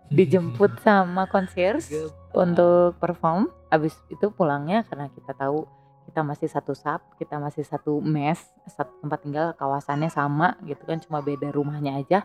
dijemput 0.08 0.80
sama 0.86 1.28
concierge 1.28 1.84
untuk 2.32 2.96
perform. 2.96 3.52
Abis 3.68 3.92
itu 4.08 4.32
pulangnya 4.32 4.88
karena 4.88 5.12
kita 5.12 5.36
tahu 5.36 5.68
kita 6.06 6.24
masih 6.24 6.48
satu 6.48 6.72
sub, 6.72 7.04
kita 7.20 7.36
masih 7.36 7.60
satu 7.66 8.00
mes, 8.00 8.40
satu 8.72 8.88
tempat 9.04 9.20
tinggal 9.20 9.46
kawasannya 9.52 10.08
sama 10.08 10.56
gitu 10.64 10.80
kan, 10.88 10.96
cuma 11.02 11.20
beda 11.20 11.52
rumahnya 11.52 12.00
aja. 12.00 12.24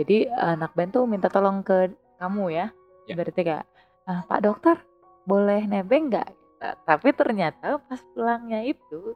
Jadi 0.00 0.16
anak 0.32 0.72
band 0.72 0.90
tuh 0.90 1.04
minta 1.04 1.28
tolong 1.28 1.60
ke 1.60 1.92
kamu 2.16 2.44
ya, 2.50 2.66
Ya. 3.04 3.14
berarti 3.18 3.40
kayak 3.42 3.64
"Ah, 4.08 4.24
Pak 4.24 4.40
Dokter 4.40 4.76
boleh 5.24 5.60
nebeng 5.66 6.08
nggak? 6.08 6.28
Nah, 6.60 6.74
tapi 6.88 7.12
ternyata 7.12 7.76
pas 7.84 8.00
pulangnya 8.12 8.64
itu 8.64 9.12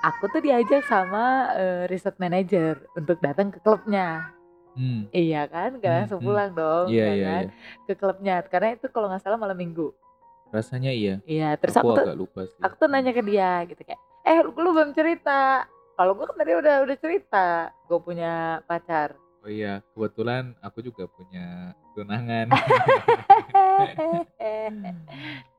aku 0.00 0.24
tuh 0.30 0.38
diajak 0.38 0.86
sama 0.86 1.50
eh, 1.56 1.82
resort 1.90 2.14
manager 2.18 2.78
untuk 2.94 3.18
datang 3.18 3.50
ke 3.50 3.58
klubnya. 3.58 4.30
Hmm, 4.74 5.06
Iya 5.10 5.46
kan, 5.46 5.78
gak 5.78 5.86
Hmm, 5.86 5.98
langsung 6.02 6.20
hmm. 6.22 6.26
pulang 6.26 6.50
dong, 6.52 6.86
iya 6.90 7.06
ya 7.06 7.14
iya 7.14 7.26
kan, 7.26 7.44
iya 7.46 7.50
ke 7.86 7.92
klubnya. 7.94 8.34
Karena 8.46 8.68
itu 8.74 8.86
kalau 8.90 9.06
nggak 9.10 9.22
salah 9.22 9.38
malam 9.38 9.54
minggu. 9.54 9.90
rasanya 10.54 10.94
iya 10.94 11.18
Iya, 11.26 11.58
terus 11.58 11.74
aku 11.74 11.90
aku, 11.90 11.96
tuh 11.98 12.04
agak 12.06 12.18
lupa 12.18 12.40
sih 12.46 12.58
aku 12.62 12.74
tuh 12.78 12.86
nanya 12.86 13.10
ke 13.10 13.22
dia 13.26 13.66
gitu 13.66 13.82
kayak, 13.82 13.98
eh 14.22 14.38
lu 14.38 14.54
lu 14.54 14.70
belum 14.70 14.90
cerita. 14.94 15.66
Kalau 15.94 16.14
gue 16.14 16.26
kan 16.26 16.36
tadi 16.38 16.52
udah 16.54 16.74
udah 16.86 16.96
cerita, 16.98 17.46
gue 17.86 17.98
punya 18.02 18.62
pacar. 18.66 19.14
Oh 19.44 19.50
iya 19.50 19.84
kebetulan 19.92 20.56
aku 20.58 20.80
juga 20.80 21.04
punya 21.06 21.76
tunangan 21.92 22.48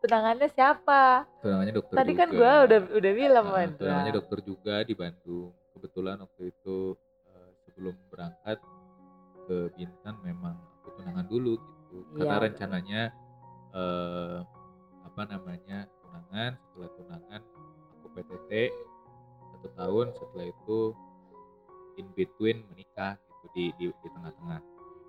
Tunangannya 0.02 0.48
siapa? 0.54 1.26
tunangannya 1.42 1.74
dokter 1.74 1.96
Tadi 1.98 2.12
kan 2.14 2.30
juga. 2.30 2.38
gue 2.38 2.54
udah 2.70 2.80
udah 2.94 3.12
bilang 3.14 3.46
Nah, 3.50 3.66
tunangannya 3.74 4.14
dokter 4.14 4.40
juga 4.42 4.76
di 4.86 4.94
Bandung. 4.94 5.50
Kebetulan 5.74 6.18
waktu 6.22 6.42
itu 6.54 6.78
eh, 7.28 7.50
sebelum 7.66 7.96
berangkat 8.10 8.58
ke 9.46 9.58
Bintan 9.74 10.16
memang 10.22 10.56
aku 10.82 10.90
tunangan 11.02 11.26
dulu 11.26 11.58
gitu. 11.58 11.98
Iya, 12.16 12.22
Karena 12.22 12.38
rencananya 12.42 13.02
eh 13.76 14.40
apa 15.06 15.22
namanya 15.26 15.78
tunangan, 16.02 16.52
setelah 16.60 16.90
tunangan 16.98 17.42
aku 17.98 18.06
PTT 18.14 18.52
satu 19.56 19.68
tahun, 19.74 20.06
setelah 20.16 20.46
itu 20.48 20.80
in 21.96 22.08
between 22.14 22.62
menikah 22.70 23.16
di 23.54 23.76
di, 23.76 23.86
di 23.92 24.08
tengah-tengah. 24.10 24.60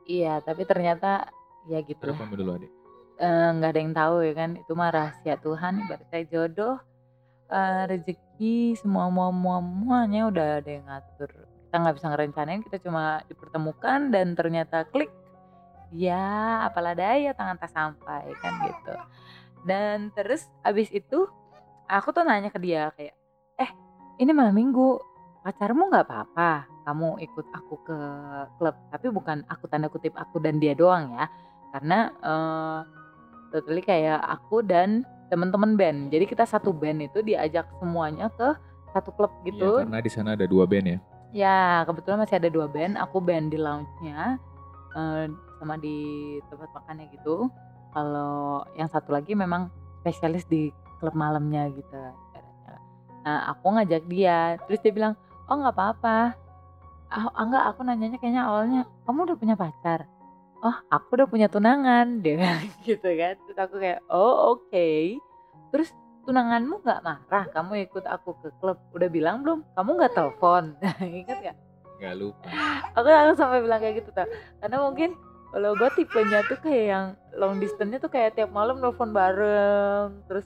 Iya, 0.07 0.39
tapi 0.45 0.63
ternyata 0.69 1.31
ya 1.67 1.83
gitu. 1.83 1.99
Terus 1.99 2.19
dulu 2.19 2.51
adik. 2.57 2.73
Eh, 3.17 3.49
nggak 3.57 3.71
ada 3.73 3.81
yang 3.81 3.95
tahu 3.97 4.15
ya 4.23 4.35
kan? 4.37 4.51
Itu 4.61 4.73
mah 4.77 4.91
rahasia 4.93 5.35
Tuhan 5.41 5.83
ibaratnya 5.89 6.23
jodoh 6.29 6.77
eh, 7.51 7.83
rezeki 7.89 8.77
semua 8.77 9.09
semua 9.09 9.59
semuanya 9.63 10.23
udah 10.29 10.47
ada 10.63 10.71
yang 10.71 10.87
ngatur. 10.87 11.31
Kita 11.67 11.77
nggak 11.83 11.95
bisa 11.97 12.07
ngerencanain 12.13 12.63
kita 12.63 12.79
cuma 12.85 13.25
dipertemukan 13.27 14.01
dan 14.13 14.27
ternyata 14.39 14.87
klik 14.87 15.11
ya 15.95 16.67
apalah 16.67 16.95
daya 16.95 17.33
tangan 17.33 17.57
tak 17.59 17.73
sampai 17.73 18.31
kan 18.43 18.53
gitu. 18.69 18.95
Dan 19.67 20.15
terus 20.15 20.47
abis 20.63 20.93
itu 20.95 21.27
aku 21.91 22.15
tuh 22.15 22.23
nanya 22.23 22.51
ke 22.53 22.59
dia 22.63 22.95
kayak 22.95 23.15
eh 23.59 23.71
ini 24.23 24.31
malam 24.31 24.55
minggu 24.55 25.01
pacarmu 25.43 25.89
nggak 25.91 26.07
apa-apa 26.07 26.76
kamu 26.87 27.19
ikut 27.19 27.47
aku 27.51 27.75
ke 27.83 27.99
klub 28.63 28.79
tapi 28.95 29.11
bukan 29.11 29.43
aku 29.51 29.67
tanda 29.67 29.91
kutip 29.91 30.15
aku 30.15 30.39
dan 30.39 30.63
dia 30.63 30.73
doang 30.73 31.11
ya 31.19 31.27
karena 31.75 32.15
eh 32.23 32.81
totally 33.51 33.83
kayak 33.83 34.23
aku 34.23 34.63
dan 34.63 35.03
teman-teman 35.31 35.75
band. 35.75 35.99
Jadi 36.15 36.25
kita 36.27 36.47
satu 36.47 36.71
band 36.71 37.03
itu 37.03 37.19
diajak 37.23 37.67
semuanya 37.83 38.31
ke 38.35 38.55
satu 38.95 39.11
klub 39.15 39.33
Iya, 39.43 39.47
gitu. 39.53 39.71
karena 39.83 40.01
di 40.01 40.11
sana 40.11 40.29
ada 40.39 40.47
dua 40.47 40.65
band 40.65 40.87
ya. 40.87 40.99
Ya 41.35 41.59
kebetulan 41.85 42.23
masih 42.23 42.39
ada 42.39 42.51
dua 42.51 42.67
band. 42.71 42.95
Aku 43.03 43.19
band 43.19 43.51
di 43.51 43.59
lounge-nya 43.59 44.39
eh, 44.95 45.25
sama 45.59 45.75
di 45.81 45.97
tempat 46.47 46.71
makannya 46.73 47.11
gitu. 47.13 47.51
Kalau 47.91 48.63
yang 48.77 48.87
satu 48.93 49.11
lagi 49.11 49.33
memang 49.35 49.73
spesialis 50.05 50.47
di 50.47 50.71
klub 51.03 51.17
malamnya 51.17 51.69
gitu. 51.75 51.97
Nah 53.27 53.51
aku 53.51 53.75
ngajak 53.75 54.07
dia, 54.07 54.55
terus 54.71 54.79
dia 54.87 54.95
bilang, 54.95 55.19
oh 55.51 55.57
nggak 55.59 55.75
apa-apa. 55.75 56.39
Ah, 57.07 57.31
ah, 57.31 57.45
enggak, 57.47 57.65
aku 57.71 57.81
nanyanya 57.87 58.19
kayaknya 58.19 58.43
awalnya, 58.51 58.81
kamu 59.07 59.19
udah 59.31 59.39
punya 59.39 59.55
pacar? 59.55 60.11
Oh, 60.65 60.77
aku 60.91 61.15
udah 61.15 61.29
punya 61.31 61.47
tunangan, 61.47 62.19
dia 62.25 62.59
gitu 62.89 63.07
kan. 63.15 63.39
Terus 63.47 63.59
aku 63.59 63.79
kayak, 63.79 64.03
oh 64.11 64.59
oke. 64.59 64.89
Terus 65.71 65.95
tunanganmu 66.27 66.83
nggak 66.83 67.01
marah 67.07 67.47
kamu 67.55 67.87
ikut 67.87 68.05
aku 68.11 68.35
ke 68.43 68.49
klub? 68.59 68.83
Udah 68.91 69.07
bilang 69.07 69.47
belum? 69.47 69.63
Kamu 69.79 69.91
nggak 69.95 70.15
telepon? 70.19 70.75
Ingat 71.23 71.37
nggak? 71.39 71.57
Nggak 72.03 72.15
lupa. 72.19 72.49
Aku 72.99 73.07
aku 73.07 73.35
sampai 73.39 73.63
bilang 73.63 73.79
kayak 73.79 74.03
gitu 74.03 74.11
tuh. 74.11 74.27
Karena 74.59 74.77
mungkin 74.83 75.11
kalau 75.55 75.79
gue 75.79 75.91
tipenya 75.95 76.43
tuh 76.51 76.59
kayak 76.59 76.85
yang 76.91 77.07
long 77.39 77.63
distance-nya 77.63 78.03
tuh 78.03 78.11
kayak 78.11 78.35
tiap 78.35 78.51
malam 78.51 78.83
nelfon 78.83 79.15
bareng, 79.15 80.27
terus 80.27 80.45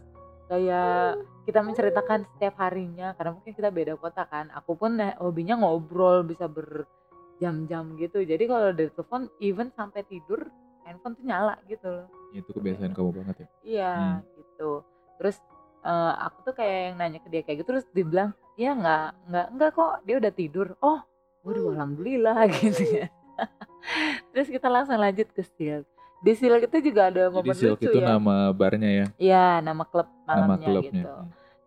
kayak 0.52 1.16
kita 1.50 1.60
menceritakan 1.60 2.22
setiap 2.30 2.54
harinya 2.62 3.10
karena 3.18 3.34
mungkin 3.34 3.52
kita 3.52 3.68
beda 3.68 3.98
kota 3.98 4.22
kan. 4.24 4.46
Aku 4.54 4.78
pun 4.78 4.94
hobinya 5.18 5.58
ngobrol 5.58 6.22
bisa 6.22 6.46
berjam-jam 6.46 7.98
gitu. 7.98 8.22
Jadi 8.22 8.44
kalau 8.46 8.70
dari 8.70 8.88
telepon 8.88 9.26
even 9.42 9.74
sampai 9.74 10.06
tidur 10.06 10.46
handphone 10.86 11.18
tuh 11.18 11.26
nyala 11.26 11.58
gitu 11.66 11.86
loh. 11.90 12.06
Itu 12.30 12.54
kebiasaan 12.54 12.94
kamu 12.94 13.10
banget 13.10 13.36
ya. 13.42 13.48
Iya 13.60 13.92
Hmm. 13.92 14.18
gitu. 14.38 14.70
Terus 15.18 15.36
eh, 15.80 16.12
aku 16.22 16.38
tuh 16.46 16.54
kayak 16.54 16.78
yang 16.92 16.96
nanya 16.96 17.18
ke 17.18 17.28
dia 17.28 17.42
kayak 17.42 17.64
gitu 17.64 17.68
terus 17.72 17.86
dia 17.90 18.04
bilang, 18.04 18.30
"Ya 18.54 18.70
nggak 18.72 19.04
nggak 19.26 19.46
nggak 19.56 19.70
kok, 19.72 19.92
dia 20.04 20.16
udah 20.20 20.32
tidur." 20.32 20.66
Oh, 20.78 21.00
waduh 21.42 21.72
alhamdulillah 21.72 22.36
gitu 22.60 22.84
ya. 23.00 23.06
terus 24.30 24.46
kita 24.46 24.68
langsung 24.68 25.00
lanjut 25.00 25.26
ke 25.32 25.40
Silk. 25.42 25.88
Di 26.20 26.36
Silk 26.36 26.68
itu 26.68 26.92
juga 26.92 27.08
ada 27.08 27.26
Jadi 27.26 27.34
momen 27.34 27.56
Silk 27.56 27.80
lucu 27.80 27.88
itu 27.88 27.98
ya. 27.98 28.12
nama 28.12 28.52
barnya 28.52 28.90
ya, 28.92 29.06
Iya, 29.16 29.46
nama 29.64 29.88
klub 29.88 30.04
nama 30.28 30.52
malamnya 30.52 30.68
klubnya. 30.68 30.92
gitu. 31.00 31.12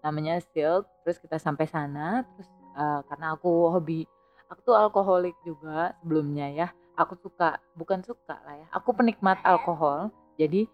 Namanya 0.03 0.43
Silk. 0.51 0.86
Terus 1.07 1.17
kita 1.17 1.39
sampai 1.39 1.65
sana 1.65 2.27
terus 2.36 2.50
eh, 2.77 3.00
karena 3.07 3.33
aku 3.33 3.72
hobi 3.72 4.05
aku 4.51 4.60
tuh 4.62 4.75
alkoholik 4.77 5.33
juga 5.41 5.98
sebelumnya 6.03 6.51
ya. 6.53 6.67
Aku 6.93 7.17
suka 7.17 7.57
bukan 7.74 8.05
suka 8.05 8.38
lah 8.45 8.53
ya. 8.53 8.67
Aku 8.77 8.93
penikmat 8.93 9.41
alkohol. 9.41 10.13
Jadi 10.38 10.69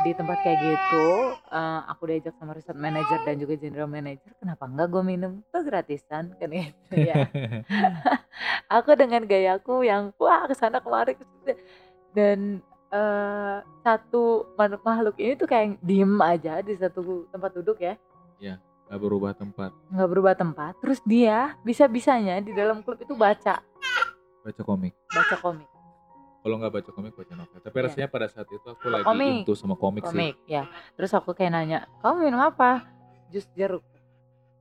di 0.00 0.16
tempat 0.16 0.40
kayak 0.40 0.58
gitu 0.64 1.36
uh, 1.52 1.84
aku 1.92 2.08
diajak 2.08 2.32
sama 2.40 2.56
resort 2.56 2.78
manager 2.78 3.20
dan 3.20 3.36
juga 3.36 3.54
general 3.60 3.84
manager 3.84 4.32
kenapa 4.40 4.64
enggak 4.64 4.88
gue 4.88 5.02
minum 5.04 5.32
tuh 5.52 5.60
gratisan 5.60 6.32
kan 6.40 6.48
gitu 6.48 6.96
ya 6.96 7.28
aku 8.80 8.96
dengan 8.96 9.28
gayaku 9.28 9.84
yang 9.84 10.08
wah 10.16 10.48
ke 10.48 10.56
sana 10.56 10.80
kemari 10.80 11.20
dan 12.16 12.64
uh, 12.88 13.60
satu 13.84 14.48
makhluk 14.56 15.20
ini 15.20 15.36
tuh 15.36 15.44
kayak 15.44 15.76
diem 15.84 16.16
aja 16.24 16.64
di 16.64 16.72
satu 16.80 17.28
tempat 17.28 17.52
duduk 17.60 17.76
ya 17.84 18.00
ya 18.40 18.56
nggak 18.90 19.00
berubah 19.06 19.32
tempat. 19.38 19.70
Nggak 19.92 20.08
berubah 20.10 20.34
tempat. 20.34 20.72
Terus 20.82 20.98
dia 21.06 21.54
bisa 21.62 21.86
bisanya 21.86 22.42
di 22.42 22.50
dalam 22.50 22.82
klub 22.82 22.98
itu 22.98 23.14
baca. 23.14 23.62
Baca 24.42 24.62
komik. 24.66 24.96
Baca 25.06 25.36
komik. 25.38 25.68
Kalau 26.40 26.56
nggak 26.56 26.72
baca 26.72 26.90
komik 26.90 27.12
baca 27.14 27.32
novel. 27.36 27.60
Tapi 27.60 27.76
yeah. 27.76 27.84
rasanya 27.86 28.08
pada 28.10 28.26
saat 28.26 28.48
itu 28.48 28.64
aku 28.66 28.90
lagi 28.90 29.04
komik. 29.06 29.44
into 29.44 29.52
sama 29.54 29.76
komik, 29.76 30.02
komik 30.08 30.34
sih 30.40 30.56
ya 30.56 30.64
terus 30.96 31.12
aku 31.12 31.36
kayak 31.36 31.52
nanya 31.52 31.86
kamu 32.00 32.32
minum 32.32 32.40
apa? 32.40 32.88
Jus 33.28 33.44
jeruk. 33.52 33.84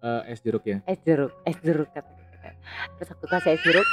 Uh, 0.04 0.22
es 0.28 0.44
jeruk 0.44 0.62
ya? 0.68 0.84
Es 0.84 1.00
jeruk 1.02 1.32
es 1.48 1.58
jeruk 1.64 1.90
kata 1.90 2.12
terus 3.00 3.10
aku 3.16 3.26
kasih 3.32 3.56
es 3.56 3.64
jeruk. 3.64 3.88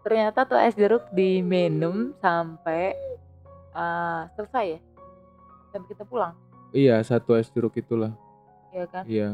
Ternyata 0.00 0.46
tuh 0.46 0.60
es 0.60 0.76
jeruk 0.76 1.08
diminum 1.10 2.12
sampai 2.20 2.94
uh, 3.72 4.28
selesai 4.36 4.76
ya. 4.76 4.80
Sampai 5.72 5.88
kita 5.90 6.04
pulang 6.04 6.49
iya 6.74 7.00
satu 7.02 7.36
es 7.36 7.50
jeruk 7.50 7.74
itulah 7.76 8.12
iya 8.70 8.84
kan 8.86 9.02
iya 9.06 9.28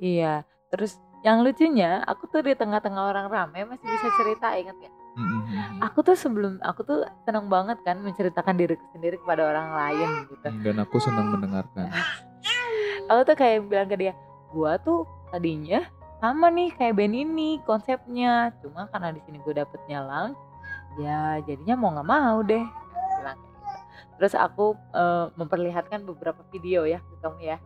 iya 0.00 0.34
terus 0.72 1.00
yang 1.26 1.42
lucunya 1.42 2.04
aku 2.06 2.30
tuh 2.30 2.46
di 2.46 2.54
tengah-tengah 2.54 3.10
orang 3.10 3.26
ramai 3.26 3.66
masih 3.66 3.86
bisa 3.86 4.08
cerita 4.20 4.54
ingat 4.54 4.76
gak 4.78 4.94
Mm-hmm. 5.18 5.82
Aku 5.82 6.06
tuh 6.06 6.14
sebelum 6.14 6.62
aku 6.62 6.86
tuh 6.86 7.02
senang 7.26 7.50
banget 7.50 7.82
kan 7.82 7.98
menceritakan 7.98 8.54
diriku 8.54 8.86
sendiri 8.94 9.18
kepada 9.18 9.50
orang 9.50 9.74
lain 9.74 10.08
gitu. 10.30 10.46
Dan 10.62 10.78
aku 10.78 11.02
senang 11.02 11.34
mendengarkan. 11.34 11.90
aku 13.10 13.20
tuh 13.26 13.34
kayak 13.34 13.66
bilang 13.66 13.90
ke 13.90 13.98
dia, 13.98 14.14
gua 14.54 14.78
tuh 14.78 15.02
tadinya 15.34 15.82
sama 16.22 16.50
nih 16.54 16.70
kayak 16.74 16.94
band 16.98 17.14
ini 17.14 17.58
konsepnya, 17.66 18.54
cuma 18.62 18.90
karena 18.90 19.14
di 19.14 19.22
sini 19.22 19.38
gue 19.46 19.54
dapetnya 19.54 20.02
lounge, 20.02 20.38
ya 20.98 21.38
jadinya 21.46 21.74
mau 21.78 21.94
nggak 21.94 22.08
mau 22.10 22.38
deh. 22.42 22.66
Terus 24.18 24.34
aku 24.34 24.74
uh, 24.92 25.30
memperlihatkan 25.38 26.02
beberapa 26.02 26.42
video 26.50 26.82
ya 26.84 26.98
ke 26.98 27.14
kamu 27.22 27.38
ya. 27.54 27.58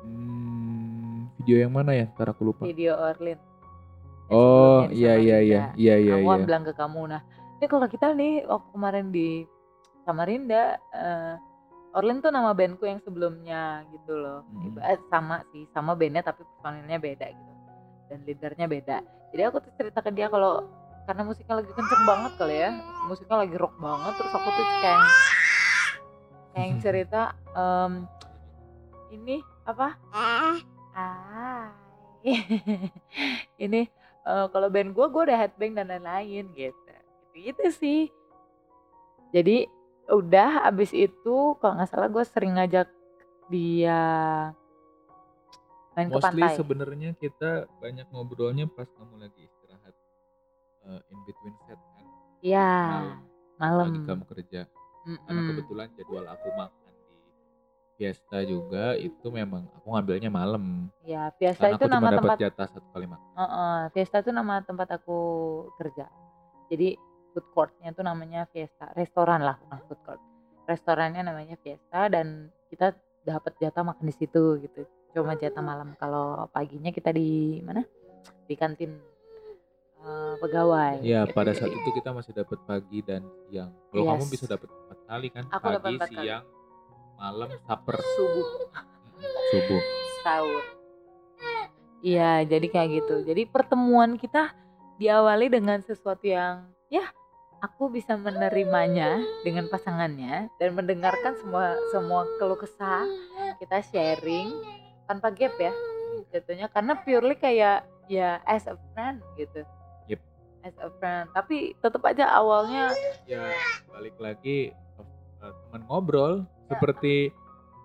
Hmm, 0.00 1.28
video 1.40 1.56
yang 1.68 1.72
mana 1.76 1.92
ya? 1.92 2.08
Ntar 2.16 2.32
aku 2.32 2.52
lupa. 2.52 2.64
Video 2.64 2.96
Orlin. 2.96 3.36
Oh 4.26 4.88
iya 4.90 5.14
iya 5.14 5.38
iya 5.38 5.62
iya 5.78 5.94
iya. 6.00 6.14
Aku 6.18 6.26
iya. 6.26 6.42
bilang 6.42 6.66
ke 6.66 6.74
kamu 6.74 7.06
nah, 7.06 7.22
ini 7.62 7.66
kalau 7.70 7.86
kita 7.86 8.10
nih 8.10 8.42
waktu 8.48 8.68
kemarin 8.74 9.06
di 9.14 9.46
Samarinda, 10.02 10.78
uh, 10.94 11.34
Orlin 11.96 12.20
tuh 12.20 12.28
nama 12.28 12.52
bandku 12.52 12.84
yang 12.84 13.00
sebelumnya 13.00 13.82
gitu 13.90 14.12
loh. 14.14 14.44
Hmm. 14.52 14.76
Eh, 14.84 15.00
sama 15.08 15.40
sih, 15.50 15.64
sama 15.72 15.96
bandnya 15.96 16.22
tapi 16.26 16.44
personilnya 16.44 16.98
beda 17.00 17.26
gitu. 17.32 17.52
Dan 18.12 18.18
leadernya 18.22 18.66
beda. 18.68 18.96
Jadi 19.34 19.42
aku 19.42 19.56
tuh 19.64 19.72
cerita 19.74 19.98
ke 20.04 20.10
dia 20.14 20.28
kalau 20.28 20.62
karena 21.06 21.22
musiknya 21.22 21.54
lagi 21.62 21.70
kenceng 21.70 22.02
banget 22.02 22.32
kali 22.34 22.56
ya, 22.58 22.70
musiknya 23.06 23.36
lagi 23.46 23.56
rock 23.56 23.74
banget. 23.78 24.12
Terus 24.18 24.32
aku 24.34 24.48
tuh 24.50 24.66
kayak 24.82 25.02
kayak 26.52 26.72
cerita 26.82 27.22
um, 27.54 27.92
ini 29.14 29.40
apa? 29.62 29.94
Ah. 30.10 30.58
ini 33.64 33.86
uh, 34.26 34.46
kalau 34.50 34.68
band 34.68 34.90
gue 34.92 35.06
gue 35.06 35.22
udah 35.30 35.38
headbang 35.38 35.72
dan 35.78 35.86
lain-lain 35.88 36.50
gitu 36.52 36.94
gitu 37.36 37.64
sih 37.76 38.00
jadi 39.30 39.68
udah 40.08 40.66
abis 40.70 40.94
itu 40.94 41.58
kalau 41.60 41.78
nggak 41.78 41.90
salah 41.90 42.08
gue 42.10 42.24
sering 42.24 42.56
ngajak 42.56 42.88
dia 43.52 44.02
main 45.94 46.08
Mostly 46.10 46.18
ke 46.18 46.24
pantai 46.24 46.58
sebenarnya 46.58 47.10
kita 47.16 47.70
banyak 47.78 48.06
ngobrolnya 48.10 48.66
pas 48.70 48.88
kamu 48.96 49.28
lagi 49.28 49.46
uh, 50.86 51.00
in 51.12 51.18
between 51.26 51.54
set 51.66 51.78
kan 51.78 52.06
iya 52.40 52.70
malam 53.58 53.92
lagi 53.92 54.00
kamu 54.06 54.24
kerja 54.30 54.60
mm 55.04 55.10
-mm. 55.10 55.18
karena 55.26 55.40
kebetulan 55.52 55.88
jadwal 55.98 56.26
aku 56.30 56.48
makan 56.54 56.86
Fiesta 57.96 58.44
juga 58.44 58.92
itu 59.00 59.26
memang 59.32 59.64
aku 59.72 59.88
ngambilnya 59.88 60.28
malam. 60.28 60.92
Ya, 61.00 61.32
Fiesta 61.40 61.72
itu 61.72 61.88
nama 61.88 62.12
tempat 62.12 62.36
jatah 62.36 62.68
satu 62.68 62.84
kali 62.92 63.08
makan. 63.08 63.24
Uh, 63.32 63.42
uh, 63.42 63.78
Fiesta 63.96 64.20
itu 64.20 64.36
nama 64.36 64.60
tempat 64.60 65.00
aku 65.00 65.18
kerja. 65.80 66.04
Jadi 66.68 67.00
food 67.32 67.48
courtnya 67.56 67.96
itu 67.96 68.04
namanya 68.04 68.44
Fiesta, 68.52 68.92
restoran 68.92 69.40
lah 69.40 69.56
bukan 69.64 69.80
food 69.88 70.00
court. 70.04 70.20
Restorannya 70.68 71.24
namanya 71.24 71.56
Fiesta 71.56 72.12
dan 72.12 72.52
kita 72.68 72.92
dapat 73.24 73.56
jatah 73.56 73.80
makan 73.80 74.04
di 74.04 74.14
situ 74.14 74.60
gitu. 74.60 74.84
Cuma 75.16 75.32
jatah 75.32 75.64
malam. 75.64 75.96
Kalau 75.96 76.52
paginya 76.52 76.92
kita 76.92 77.16
di 77.16 77.64
mana? 77.64 77.80
Di 78.44 78.60
kantin 78.60 79.00
uh, 80.06 80.38
pegawai. 80.38 81.02
Iya, 81.02 81.26
gitu. 81.26 81.34
pada 81.34 81.50
saat 81.50 81.74
itu 81.74 81.88
kita 81.90 82.14
masih 82.14 82.32
dapat 82.32 82.62
pagi 82.62 83.02
dan 83.02 83.26
siang. 83.50 83.74
Kalau 83.90 84.02
yes. 84.06 84.10
kamu 84.14 84.24
bisa 84.30 84.44
dapat 84.46 84.68
empat 84.70 84.98
kali 85.10 85.28
kan? 85.34 85.44
Aku 85.50 85.66
pagi, 85.82 85.98
siang, 86.14 86.46
kali 86.46 86.54
malam 87.16 87.48
saper 87.64 87.96
subuh 87.96 88.48
subuh 89.48 89.82
sahur 90.20 90.64
iya 92.04 92.44
jadi 92.44 92.66
kayak 92.68 92.88
gitu 93.02 93.24
jadi 93.24 93.48
pertemuan 93.48 94.20
kita 94.20 94.52
diawali 95.00 95.48
dengan 95.48 95.80
sesuatu 95.80 96.28
yang 96.28 96.68
ya 96.92 97.08
aku 97.64 97.88
bisa 97.88 98.20
menerimanya 98.20 99.16
dengan 99.40 99.64
pasangannya 99.72 100.52
dan 100.60 100.76
mendengarkan 100.76 101.40
semua 101.40 101.72
semua 101.88 102.28
keluh 102.36 102.60
kesah 102.60 103.08
kita 103.56 103.80
sharing 103.88 104.52
tanpa 105.08 105.32
gap 105.32 105.56
ya 105.56 105.72
jatuhnya 106.36 106.68
karena 106.68 107.00
purely 107.00 107.36
kayak 107.36 107.88
ya 108.12 108.38
as 108.46 108.68
a 108.68 108.76
friend 108.92 109.22
gitu. 109.34 109.66
As 110.66 110.76
a 110.82 110.90
friend. 110.98 111.30
Tapi 111.30 111.78
tetap 111.78 112.02
aja 112.02 112.26
awalnya 112.34 112.90
ya 113.30 113.54
balik 113.94 114.18
lagi 114.18 114.74
uh, 115.40 115.54
teman 115.70 115.86
ngobrol. 115.86 116.42
Seperti 116.66 117.30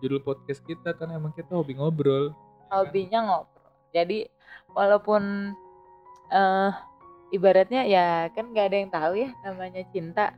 judul 0.01 0.25
podcast 0.25 0.65
kita 0.65 0.97
kan 0.97 1.13
emang 1.13 1.29
kita 1.37 1.53
hobi 1.53 1.77
ngobrol. 1.77 2.33
Hobinya 2.73 3.21
ngobrol. 3.21 3.69
Jadi 3.93 4.25
walaupun 4.73 5.53
uh, 6.33 6.71
ibaratnya 7.29 7.85
ya 7.85 8.33
kan 8.33 8.49
gak 8.51 8.73
ada 8.73 8.77
yang 8.81 8.91
tahu 8.91 9.13
ya 9.21 9.29
namanya 9.45 9.85
cinta 9.93 10.33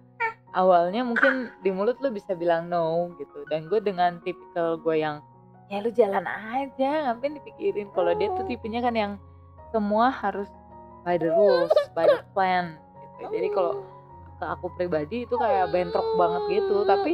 awalnya 0.54 1.02
mungkin 1.02 1.50
di 1.66 1.74
mulut 1.74 1.98
lu 2.04 2.12
bisa 2.12 2.36
bilang 2.36 2.68
no 2.68 3.16
gitu. 3.16 3.48
Dan 3.48 3.72
gue 3.72 3.80
dengan 3.80 4.20
tipikal 4.22 4.76
gue 4.78 5.00
yang 5.00 5.24
ya 5.72 5.80
lu 5.80 5.90
jalan 5.96 6.28
aja 6.28 7.10
ngapain 7.10 7.40
dipikirin? 7.40 7.88
Kalau 7.96 8.12
dia 8.20 8.30
tuh 8.36 8.46
tipenya 8.46 8.84
kan 8.84 8.94
yang 8.94 9.14
semua 9.74 10.14
harus 10.14 10.52
by 11.04 11.16
the 11.20 11.30
rules 11.32 11.72
by 11.94 12.08
the 12.08 12.24
plan 12.36 12.80
gitu. 13.20 13.32
Jadi 13.32 13.48
kalau 13.52 13.74
ke 14.40 14.46
aku 14.50 14.68
pribadi 14.76 15.18
itu 15.24 15.36
kayak 15.38 15.72
bentrok 15.72 16.08
banget 16.20 16.64
gitu. 16.64 16.84
Tapi 16.84 17.14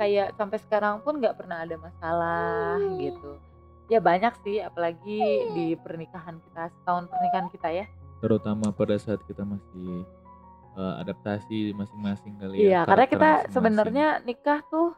kayak 0.00 0.34
sampai 0.34 0.58
sekarang 0.62 1.04
pun 1.04 1.20
nggak 1.20 1.36
pernah 1.38 1.62
ada 1.62 1.76
masalah 1.78 2.78
gitu. 2.98 3.38
Ya 3.90 4.00
banyak 4.00 4.32
sih 4.46 4.62
apalagi 4.62 5.52
di 5.52 5.76
pernikahan 5.76 6.40
kita 6.40 6.72
setahun 6.80 7.10
pernikahan 7.12 7.48
kita 7.52 7.68
ya. 7.70 7.84
Terutama 8.22 8.70
pada 8.70 8.94
saat 8.96 9.20
kita 9.26 9.42
masih 9.42 10.06
uh, 10.76 10.94
adaptasi 11.00 11.72
masing-masing 11.76 12.34
kali 12.40 12.56
ya 12.60 12.64
iya 12.64 12.80
karena 12.88 13.06
kita 13.08 13.30
sebenarnya 13.52 14.06
nikah 14.24 14.60
tuh 14.68 14.96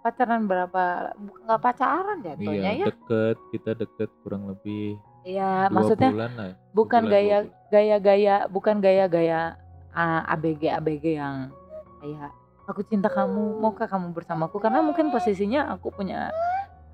pacaran 0.00 0.48
berapa 0.48 1.12
nggak 1.44 1.60
pacaran 1.60 2.18
ya 2.24 2.34
iya, 2.40 2.72
ya. 2.72 2.86
deket 2.88 3.36
kita 3.52 3.76
deket 3.76 4.08
kurang 4.24 4.48
lebih 4.48 4.96
Iya, 5.20 5.68
maksudnya 5.68 6.10
bulan 6.10 6.32
lah, 6.32 6.50
bukan 6.72 7.02
gaya 7.12 7.38
gaya-gaya 7.68 8.48
bukan 8.48 8.80
gaya-gaya 8.80 9.60
uh, 9.92 10.32
ABG 10.32 10.72
ABG 10.80 11.04
yang 11.20 11.52
kayak 12.00 12.32
aku 12.64 12.80
cinta 12.86 13.12
kamu 13.12 13.60
maukah 13.60 13.84
kamu 13.84 14.16
bersamaku? 14.16 14.56
Karena 14.62 14.80
mungkin 14.80 15.12
posisinya 15.12 15.68
aku 15.76 15.92
punya 15.92 16.32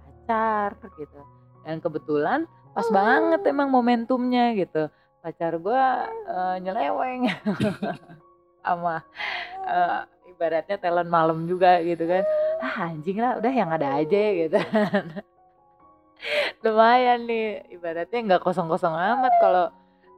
pacar 0.03 0.75
gitu. 0.99 1.21
Dan 1.63 1.79
kebetulan 1.79 2.51
pas 2.75 2.89
banget 2.91 3.47
emang 3.47 3.71
momentumnya 3.71 4.59
gitu. 4.59 4.91
Pacar 5.23 5.55
gue 5.59 5.85
uh, 6.27 6.57
nyeleweng 6.59 7.31
sama 8.67 9.07
uh, 9.67 10.03
ibaratnya 10.27 10.77
talent 10.83 11.11
malam 11.11 11.47
juga 11.47 11.79
gitu 11.85 12.11
kan. 12.11 12.27
Ah 12.59 12.91
anjing 12.91 13.23
lah 13.23 13.39
udah 13.39 13.53
yang 13.53 13.71
ada 13.71 14.01
aja 14.03 14.23
gitu 14.35 14.59
lumayan 16.67 17.31
nih 17.31 17.63
ibaratnya 17.71 18.19
nggak 18.27 18.43
kosong-kosong 18.43 18.93
amat 18.93 19.35
kalau 19.39 19.67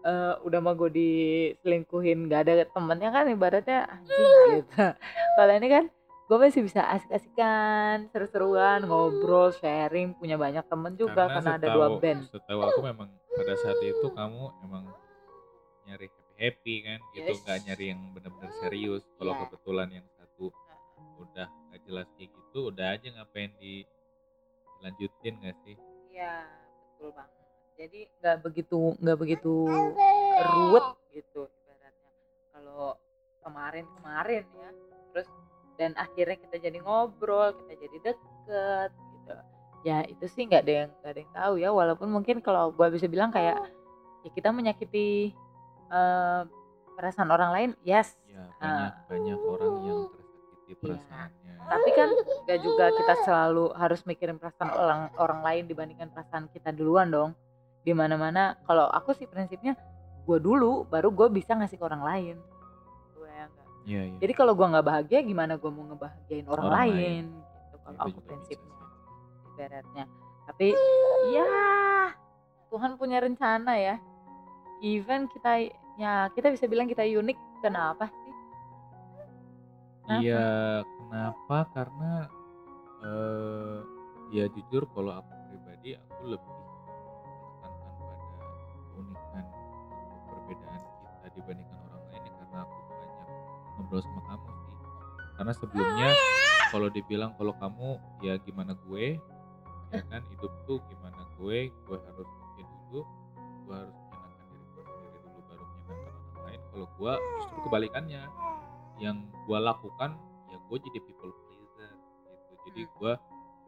uh, 0.09 0.35
udah 0.45 0.61
mau 0.65 0.75
gue 0.75 0.91
diselingkuhin 0.93 2.29
gak 2.31 2.49
ada 2.49 2.65
temennya 2.69 3.11
kan 3.13 3.25
ibaratnya 3.29 3.79
anjing 3.89 4.63
gitu. 4.63 4.85
Kalau 5.37 5.53
ini 5.53 5.69
kan 5.69 5.85
gue 6.29 6.37
masih 6.37 6.61
bisa 6.65 6.85
asik-asikan 6.85 8.13
seru-seruan 8.13 8.85
ngobrol 8.85 9.49
sharing 9.57 10.13
punya 10.13 10.37
banyak 10.37 10.65
temen 10.69 10.93
juga 10.93 11.25
karena, 11.25 11.41
karena 11.41 11.51
ada 11.57 11.67
dua 11.73 11.89
band. 11.97 12.21
setahu 12.29 12.61
aku 12.61 12.81
memang 12.85 13.09
pada 13.33 13.55
saat 13.57 13.81
itu 13.81 14.07
kamu 14.13 14.45
emang 14.61 14.85
nyari 15.89 16.09
happy 16.13 16.37
happy 16.37 16.75
kan 16.85 16.99
gitu 17.17 17.33
yes. 17.33 17.43
gak 17.49 17.59
nyari 17.65 17.85
yang 17.97 18.01
benar-benar 18.13 18.53
serius. 18.61 19.03
Kalau 19.17 19.33
yes. 19.35 19.41
kebetulan 19.49 19.89
yang 19.89 20.07
satu 20.21 20.53
udah 21.19 21.49
nggak 21.73 21.81
jelas 21.83 22.07
kayak 22.15 22.31
gitu 22.31 22.59
udah 22.71 22.87
aja 22.95 23.09
ngapain 23.11 23.51
di 23.59 23.83
dilanjutin 24.79 25.35
gak 25.43 25.59
sih 25.67 25.75
Iya, 26.18 26.35
betul 26.98 27.11
banget. 27.14 27.46
Jadi 27.78 28.00
nggak 28.18 28.37
begitu 28.42 28.78
nggak 28.98 29.18
begitu 29.22 29.54
ruwet 30.50 30.87
gitu 31.14 31.46
ibaratnya. 31.46 32.11
Kalau 32.50 32.98
kemarin-kemarin 33.46 34.42
ya, 34.50 34.70
terus 35.14 35.28
dan 35.78 35.94
akhirnya 35.94 36.35
kita 36.42 36.59
jadi 36.59 36.78
ngobrol, 36.83 37.54
kita 37.54 37.72
jadi 37.78 37.96
deket 38.02 38.90
gitu. 38.90 39.33
Ya 39.87 40.02
itu 40.11 40.24
sih 40.26 40.42
nggak 40.50 40.62
ada 40.66 40.72
yang 40.74 40.90
nggak 40.98 41.12
ada 41.14 41.20
yang 41.22 41.35
tahu 41.38 41.54
ya. 41.62 41.70
Walaupun 41.70 42.09
mungkin 42.11 42.42
kalau 42.42 42.74
gua 42.74 42.90
bisa 42.90 43.07
bilang 43.07 43.31
kayak 43.31 43.62
ya 44.26 44.31
kita 44.35 44.50
menyakiti 44.50 45.31
eh, 45.94 46.42
perasaan 46.98 47.31
orang 47.31 47.50
lain, 47.54 47.70
yes. 47.87 48.18
ya 48.26 48.42
banyak 48.59 48.92
banyak 49.07 49.38
orang 49.38 49.74
yang 49.87 50.02
tersakiti 50.68 50.85
Iya. 50.85 50.96
perasaannya 51.00 51.52
Tapi 51.68 51.88
kan 51.92 52.09
nggak 52.44 52.61
juga 52.64 52.85
kita 52.92 53.14
selalu 53.24 53.64
harus 53.76 54.00
mikirin 54.04 54.37
perasaan 54.37 54.70
orang 54.72 55.00
orang 55.16 55.40
lain 55.42 55.64
dibandingkan 55.68 56.09
perasaan 56.09 56.48
kita 56.48 56.72
duluan 56.72 57.09
dong. 57.09 57.31
Di 57.85 57.92
mana-mana 57.92 58.57
kalau 58.64 58.88
aku 58.88 59.12
sih 59.12 59.24
prinsipnya 59.24 59.76
gue 60.24 60.38
dulu 60.38 60.85
baru 60.85 61.09
gue 61.09 61.28
bisa 61.31 61.52
ngasih 61.52 61.76
ke 61.76 61.85
orang 61.85 62.00
lain. 62.00 62.37
Gue 63.12 63.28
ya 63.28 63.44
nggak. 63.48 63.66
iya 63.85 64.02
iya 64.07 64.18
Jadi 64.20 64.33
kalau 64.33 64.52
gue 64.52 64.64
nggak 64.64 64.87
bahagia 64.87 65.20
gimana 65.20 65.57
gue 65.57 65.68
mau 65.68 65.85
ngebahagiain 65.88 66.46
orang, 66.48 66.64
Orang 66.64 66.72
lain? 66.72 66.94
lain. 66.96 67.24
Gitu 67.37 67.76
kalau 67.85 67.98
aku 68.00 68.18
prinsipnya 68.24 68.74
ibaratnya. 69.52 70.04
Tapi 70.48 70.68
ya 71.33 71.48
Tuhan 72.68 72.96
punya 72.96 73.18
rencana 73.20 73.72
ya. 73.76 73.96
Even 74.81 75.28
kita 75.28 75.68
ya 75.98 76.31
kita 76.33 76.48
bisa 76.48 76.64
bilang 76.64 76.88
kita 76.88 77.04
unik 77.04 77.37
kenapa? 77.61 78.09
Kenapa? 80.09 80.25
Iya, 80.25 80.49
kenapa? 80.88 81.59
Karena 81.77 82.12
eh 83.05 83.79
ya 84.33 84.49
jujur 84.49 84.88
kalau 84.97 85.21
aku 85.21 85.33
pribadi 85.53 86.01
aku 86.01 86.33
lebih 86.33 86.49
menekankan 86.49 87.92
pada 87.92 88.16
keunikan 88.88 89.44
atau 89.44 90.21
perbedaan 90.33 90.81
kita 90.81 91.29
dibandingkan 91.37 91.79
orang 91.92 92.03
lain 92.09 92.23
ya 92.25 92.33
karena 92.40 92.59
aku 92.64 92.77
banyak 92.88 93.29
ngobrol 93.77 94.01
sama 94.01 94.21
kamu 94.33 94.49
sih. 94.49 94.77
Karena 95.37 95.53
sebelumnya 95.53 96.09
kalau 96.73 96.88
dibilang 96.88 97.31
kalau 97.37 97.53
kamu 97.61 97.88
ya 98.25 98.40
gimana 98.40 98.73
gue, 98.88 99.21
ya 99.92 100.03
kan 100.09 100.25
hidup 100.33 100.53
tuh 100.64 100.81
gimana 100.88 101.21
gue, 101.37 101.68
gue 101.68 101.99
harus 102.01 102.29
oke 102.33 102.62
dulu, 102.64 103.01
gue 103.68 103.75
harus 103.77 103.97
menyenangkan 104.09 104.47
diri 104.49 104.64
gue 104.73 104.85
sendiri 104.88 105.18
dulu 105.21 105.40
baru 105.53 105.64
menyenangkan 105.68 106.12
orang 106.16 106.44
lain. 106.49 106.61
Kalau 106.73 106.87
gue 106.97 107.12
justru 107.44 107.59
kebalikannya 107.68 108.23
yang 108.99 109.17
gue 109.47 109.59
lakukan 109.59 110.15
ya 110.49 110.59
gue 110.59 110.79
jadi 110.81 110.99
people 111.01 111.33
pleaser 111.47 111.91
gitu. 112.29 112.53
Jadi 112.67 112.81
Hmm. 112.83 112.93
gue 112.95 113.13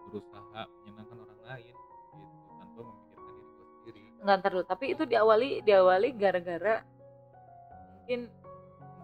berusaha 0.01 0.61
menyenangkan 0.83 1.19
orang 1.19 1.41
lain 1.45 1.75
gitu 1.75 2.19
tanpa 2.57 2.81
memikirkan 2.83 3.33
diri 3.33 3.49
gue 3.49 3.67
sendiri. 3.71 4.03
Nggak 4.21 4.37
ntar 4.39 4.51
dulu 4.53 4.65
tapi 4.65 4.85
itu 4.91 5.03
diawali 5.05 5.49
diawali 5.63 6.09
gara-gara 6.15 6.75
mungkin 8.01 8.21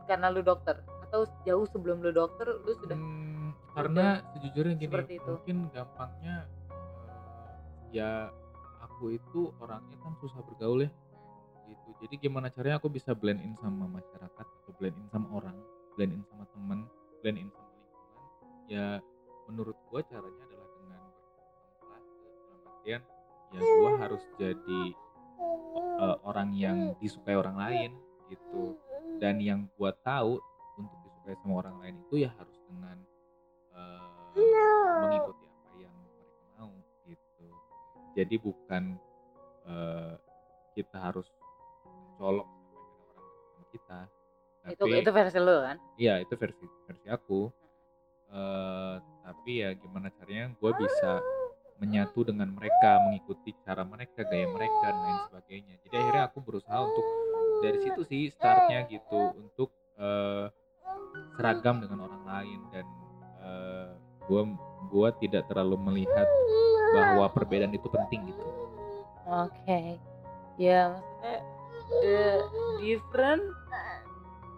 karena 0.04 0.26
lu 0.28 0.42
dokter 0.42 0.76
atau 1.06 1.22
jauh 1.42 1.66
sebelum 1.70 2.02
lu 2.02 2.10
dokter 2.10 2.46
lu 2.50 2.72
sudah 2.76 2.96
Hmm, 2.96 3.54
karena 3.72 4.20
sejujurnya 4.34 4.74
gini 4.74 4.90
seperti 4.90 5.14
itu. 5.18 5.30
mungkin 5.30 5.56
gampangnya 5.70 6.36
eh, 6.72 7.50
ya 7.92 8.10
aku 8.82 9.14
itu 9.14 9.54
orangnya 9.58 9.96
kan 10.00 10.12
susah 10.18 10.42
bergaul 10.42 10.82
ya. 10.82 10.90
Gitu 11.66 11.88
jadi 12.02 12.14
gimana 12.20 12.46
caranya 12.48 12.78
aku 12.78 12.86
bisa 12.88 13.10
blend 13.12 13.42
in 13.42 13.54
sama 13.58 13.86
masyarakat 13.86 14.46
atau 14.46 14.72
blend 14.74 14.94
in 14.94 15.06
sama 15.10 15.30
orang 15.34 15.54
blend 15.96 16.12
in 16.14 16.22
sama 16.28 16.44
temen 16.52 16.78
blend 17.24 17.38
in 17.40 17.48
sama 17.50 17.70
lingkungan 17.72 18.16
ya 18.68 18.86
menurut 19.48 19.76
gua 19.88 20.00
caranya 20.04 20.42
adalah 20.44 20.68
dengan 20.76 21.02
dalam 21.80 22.60
artian 22.68 23.02
ya 23.50 23.60
gua 23.80 23.90
harus 23.98 24.22
jadi 24.36 24.82
eh, 25.96 26.16
orang 26.26 26.50
yang 26.56 26.78
disukai 27.00 27.36
orang 27.36 27.56
lain 27.56 27.90
gitu. 28.30 28.76
Dan 29.16 29.40
yang 29.40 29.64
gua 29.80 29.96
tahu 30.04 30.36
untuk 30.76 30.98
disukai 31.08 31.36
sama 31.40 31.64
orang 31.64 31.76
lain 31.80 31.94
itu 32.04 32.26
ya 32.26 32.30
harus 32.36 32.56
dengan 32.68 32.96
eh, 33.72 34.06
mengikuti 35.00 35.44
apa 35.48 35.72
yang 35.80 35.94
mereka 35.96 36.44
mau 36.60 36.72
gitu. 37.08 37.48
Jadi 38.12 38.34
bukan 38.36 38.82
eh, 39.64 40.14
kita 40.76 40.98
harus 41.00 41.28
mencolok 41.86 42.44
apa 42.44 43.20
orang 43.48 43.66
kita 43.72 44.00
tapi 44.74 44.98
itu 44.98 45.10
versi 45.14 45.38
lu 45.38 45.56
kan? 45.62 45.76
Iya 45.94 46.14
itu 46.24 46.34
versi 46.34 46.64
versi 46.88 47.06
aku. 47.06 47.52
Eh 48.34 48.94
tapi 49.26 49.62
ya 49.62 49.74
gimana 49.74 50.10
caranya 50.14 50.54
gue 50.54 50.72
bisa 50.78 51.18
menyatu 51.82 52.24
dengan 52.24 52.48
mereka 52.54 53.02
mengikuti 53.04 53.52
cara 53.66 53.82
mereka 53.84 54.22
gaya 54.22 54.46
mereka 54.48 54.86
dan 54.86 55.02
lain 55.02 55.18
sebagainya. 55.28 55.74
Jadi 55.86 55.94
akhirnya 55.98 56.24
aku 56.30 56.38
berusaha 56.40 56.78
untuk 56.78 57.06
dari 57.60 57.78
situ 57.82 58.00
sih 58.06 58.22
startnya 58.32 58.86
gitu 58.86 59.34
untuk 59.34 59.70
eh, 59.98 60.46
seragam 61.36 61.82
dengan 61.82 62.06
orang 62.06 62.22
lain. 62.22 62.60
Dan 62.70 62.86
eh, 63.42 63.90
gue 64.26 64.42
gua 64.90 65.10
tidak 65.18 65.46
terlalu 65.50 65.76
melihat 65.78 66.26
bahwa 66.94 67.26
perbedaan 67.34 67.74
itu 67.74 67.86
penting 67.90 68.30
gitu. 68.30 68.42
Oke. 69.26 69.98
Ya 70.56 70.96
maksudnya 70.96 71.36
the 72.00 72.18
different 72.80 73.44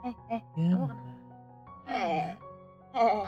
eh 0.00 0.14
eh. 0.30 0.42
Ya 2.90 3.02
eh. 3.02 3.22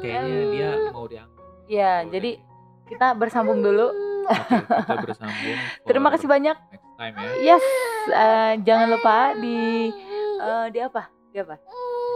Kayaknya 0.00 0.40
dia 0.50 0.70
mau 0.90 1.06
diangkat. 1.06 1.44
Ya 1.66 1.92
Kalau 1.98 2.10
jadi 2.10 2.30
dari- 2.32 2.42
kita 2.86 3.06
bersambung 3.14 3.60
dulu. 3.60 3.86
Oke, 4.24 4.60
kita 4.60 4.96
bersambung 5.00 5.56
terima 5.88 6.08
kasih 6.10 6.26
banyak. 6.26 6.56
next 6.70 6.88
time 6.94 7.14
ya. 7.14 7.30
Yes 7.46 7.64
eh, 8.08 8.52
jangan 8.62 8.86
lupa 8.90 9.16
di 9.34 9.88
eh, 10.38 10.66
di 10.68 10.78
apa? 10.78 11.02
Di 11.28 11.38
apa? 11.38 11.56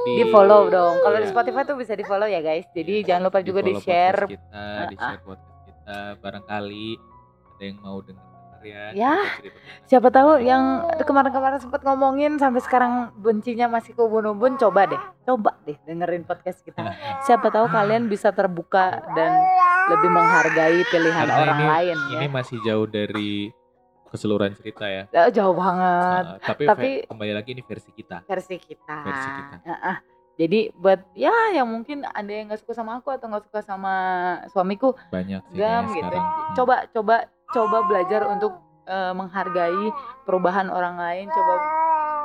Di 0.05 0.25
follow 0.29 0.67
dong. 0.67 0.95
Kalau 0.99 1.17
di 1.17 1.23
iya. 1.23 1.31
Spotify 1.31 1.63
tuh 1.63 1.77
bisa 1.77 1.93
di 1.93 2.03
follow 2.03 2.27
ya 2.27 2.41
guys. 2.41 2.67
Jadi 2.71 3.01
Iya, 3.01 3.07
jangan 3.07 3.23
lupa 3.29 3.39
juga 3.41 3.61
di 3.63 3.75
share. 3.77 4.27
kita, 4.27 4.65
di 4.89 4.97
share 4.99 5.23
podcast 5.23 5.61
kita. 5.63 5.97
Barangkali 6.19 6.89
ada 7.63 7.71
yang 7.71 7.79
mau 7.79 8.03
denger 8.03 8.27
ya. 8.63 8.83
Ya, 8.93 9.15
Siapa 9.87 10.11
kita. 10.11 10.19
tahu 10.19 10.31
yang 10.39 10.63
kemarin-kemarin 10.99 11.59
sempat 11.59 11.83
ngomongin 11.83 12.39
sampai 12.39 12.59
sekarang 12.59 13.15
bencinya 13.17 13.67
masih 13.69 13.95
kubun-ubun, 13.95 14.55
coba 14.55 14.87
deh, 14.87 14.99
coba 15.23 15.55
deh 15.63 15.79
dengerin 15.83 16.23
podcast 16.23 16.59
kita. 16.61 16.83
Siapa 17.27 17.51
tahu 17.51 17.67
kalian 17.67 18.07
bisa 18.07 18.31
terbuka 18.31 18.99
dan 19.15 19.31
lebih 19.89 20.11
menghargai 20.11 20.83
pilihan 20.87 21.23
Karena 21.23 21.39
orang 21.39 21.59
ini, 21.59 21.67
lain 21.71 21.97
ya. 22.09 22.19
Ini 22.19 22.27
masih 22.29 22.59
jauh 22.63 22.87
dari 22.87 23.51
keseluruhan 24.11 24.55
cerita 24.55 24.87
ya. 24.87 25.07
Eh, 25.09 25.31
Jauh 25.33 25.55
banget 25.55 26.25
Nah, 26.29 26.39
tapi, 26.39 26.63
tapi- 26.67 27.03
kembali 27.07 27.33
lagi 27.33 27.51
ini 27.53 27.63
versi 27.63 27.91
kita. 27.91 28.27
versi 28.27 28.59
kita. 28.59 28.97
Versi 29.03 29.29
kita. 29.33 29.57
Heeh. 29.65 29.97
Jadi 30.33 30.61
buat 30.73 30.97
ya 31.13 31.31
yang 31.53 31.69
mungkin 31.69 32.03
ada 32.05 32.27
yang 32.27 32.49
nggak 32.49 32.59
suka 32.59 32.73
sama 32.73 32.97
aku 32.97 33.13
atau 33.13 33.29
nggak 33.29 33.45
suka 33.45 33.61
sama 33.61 33.95
suamiku, 34.49 34.97
Banyak 35.13 35.45
sih 35.45 35.55
gam 35.55 35.85
kayaknya 35.85 35.93
gitu. 35.93 36.09
sekarang. 36.09 36.25
Coba 36.57 36.77
coba 36.89 37.17
coba 37.53 37.85
belajar 37.87 38.27
untuk 38.27 38.57
eh, 38.85 39.13
menghargai 39.13 39.93
perubahan 40.25 40.69
orang 40.69 40.99
lain. 40.99 41.27
Coba 41.29 41.55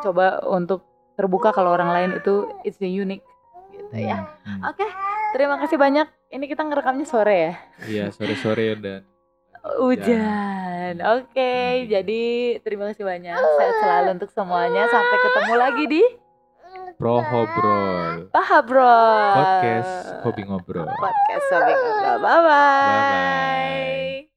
coba 0.01 0.25
untuk 0.47 0.81
terbuka 1.17 1.49
kalau 1.49 1.73
orang 1.73 1.89
lain 1.89 2.09
itu 2.17 2.47
it's 2.61 2.77
unique 2.79 3.25
gitu 3.73 3.97
ya. 3.97 4.25
Hmm, 4.45 4.61
hmm. 4.61 4.69
Oke, 4.69 4.85
terima 5.33 5.57
kasih 5.57 5.77
banyak. 5.77 6.07
Ini 6.27 6.45
kita 6.45 6.61
ngerekamnya 6.63 7.07
sore 7.07 7.35
ya. 7.35 7.53
Iya, 7.87 8.05
sore-sore 8.11 8.77
dan 8.77 9.01
Hujan. 9.79 10.95
Oke, 11.19 11.51
Hmm. 11.83 11.87
jadi 11.91 12.23
terima 12.63 12.87
kasih 12.93 13.03
banyak. 13.03 13.35
Sehat 13.35 13.75
selalu 13.83 14.09
untuk 14.15 14.29
semuanya. 14.31 14.87
Sampai 14.87 15.17
ketemu 15.19 15.53
lagi 15.59 15.83
di 15.89 16.03
Pro 16.97 17.21
Hobrol. 17.21 18.31
Paha 18.33 18.59
Bro. 18.63 18.97
Podcast 19.37 19.93
Hobi 20.25 20.41
Ngobrol. 20.47 20.87
Podcast 20.87 21.47
Hobi 21.53 21.73
Ngobrol. 21.73 22.17
Bye 22.23 22.41
bye. 22.41 22.87
Bye-bye. 22.87 24.27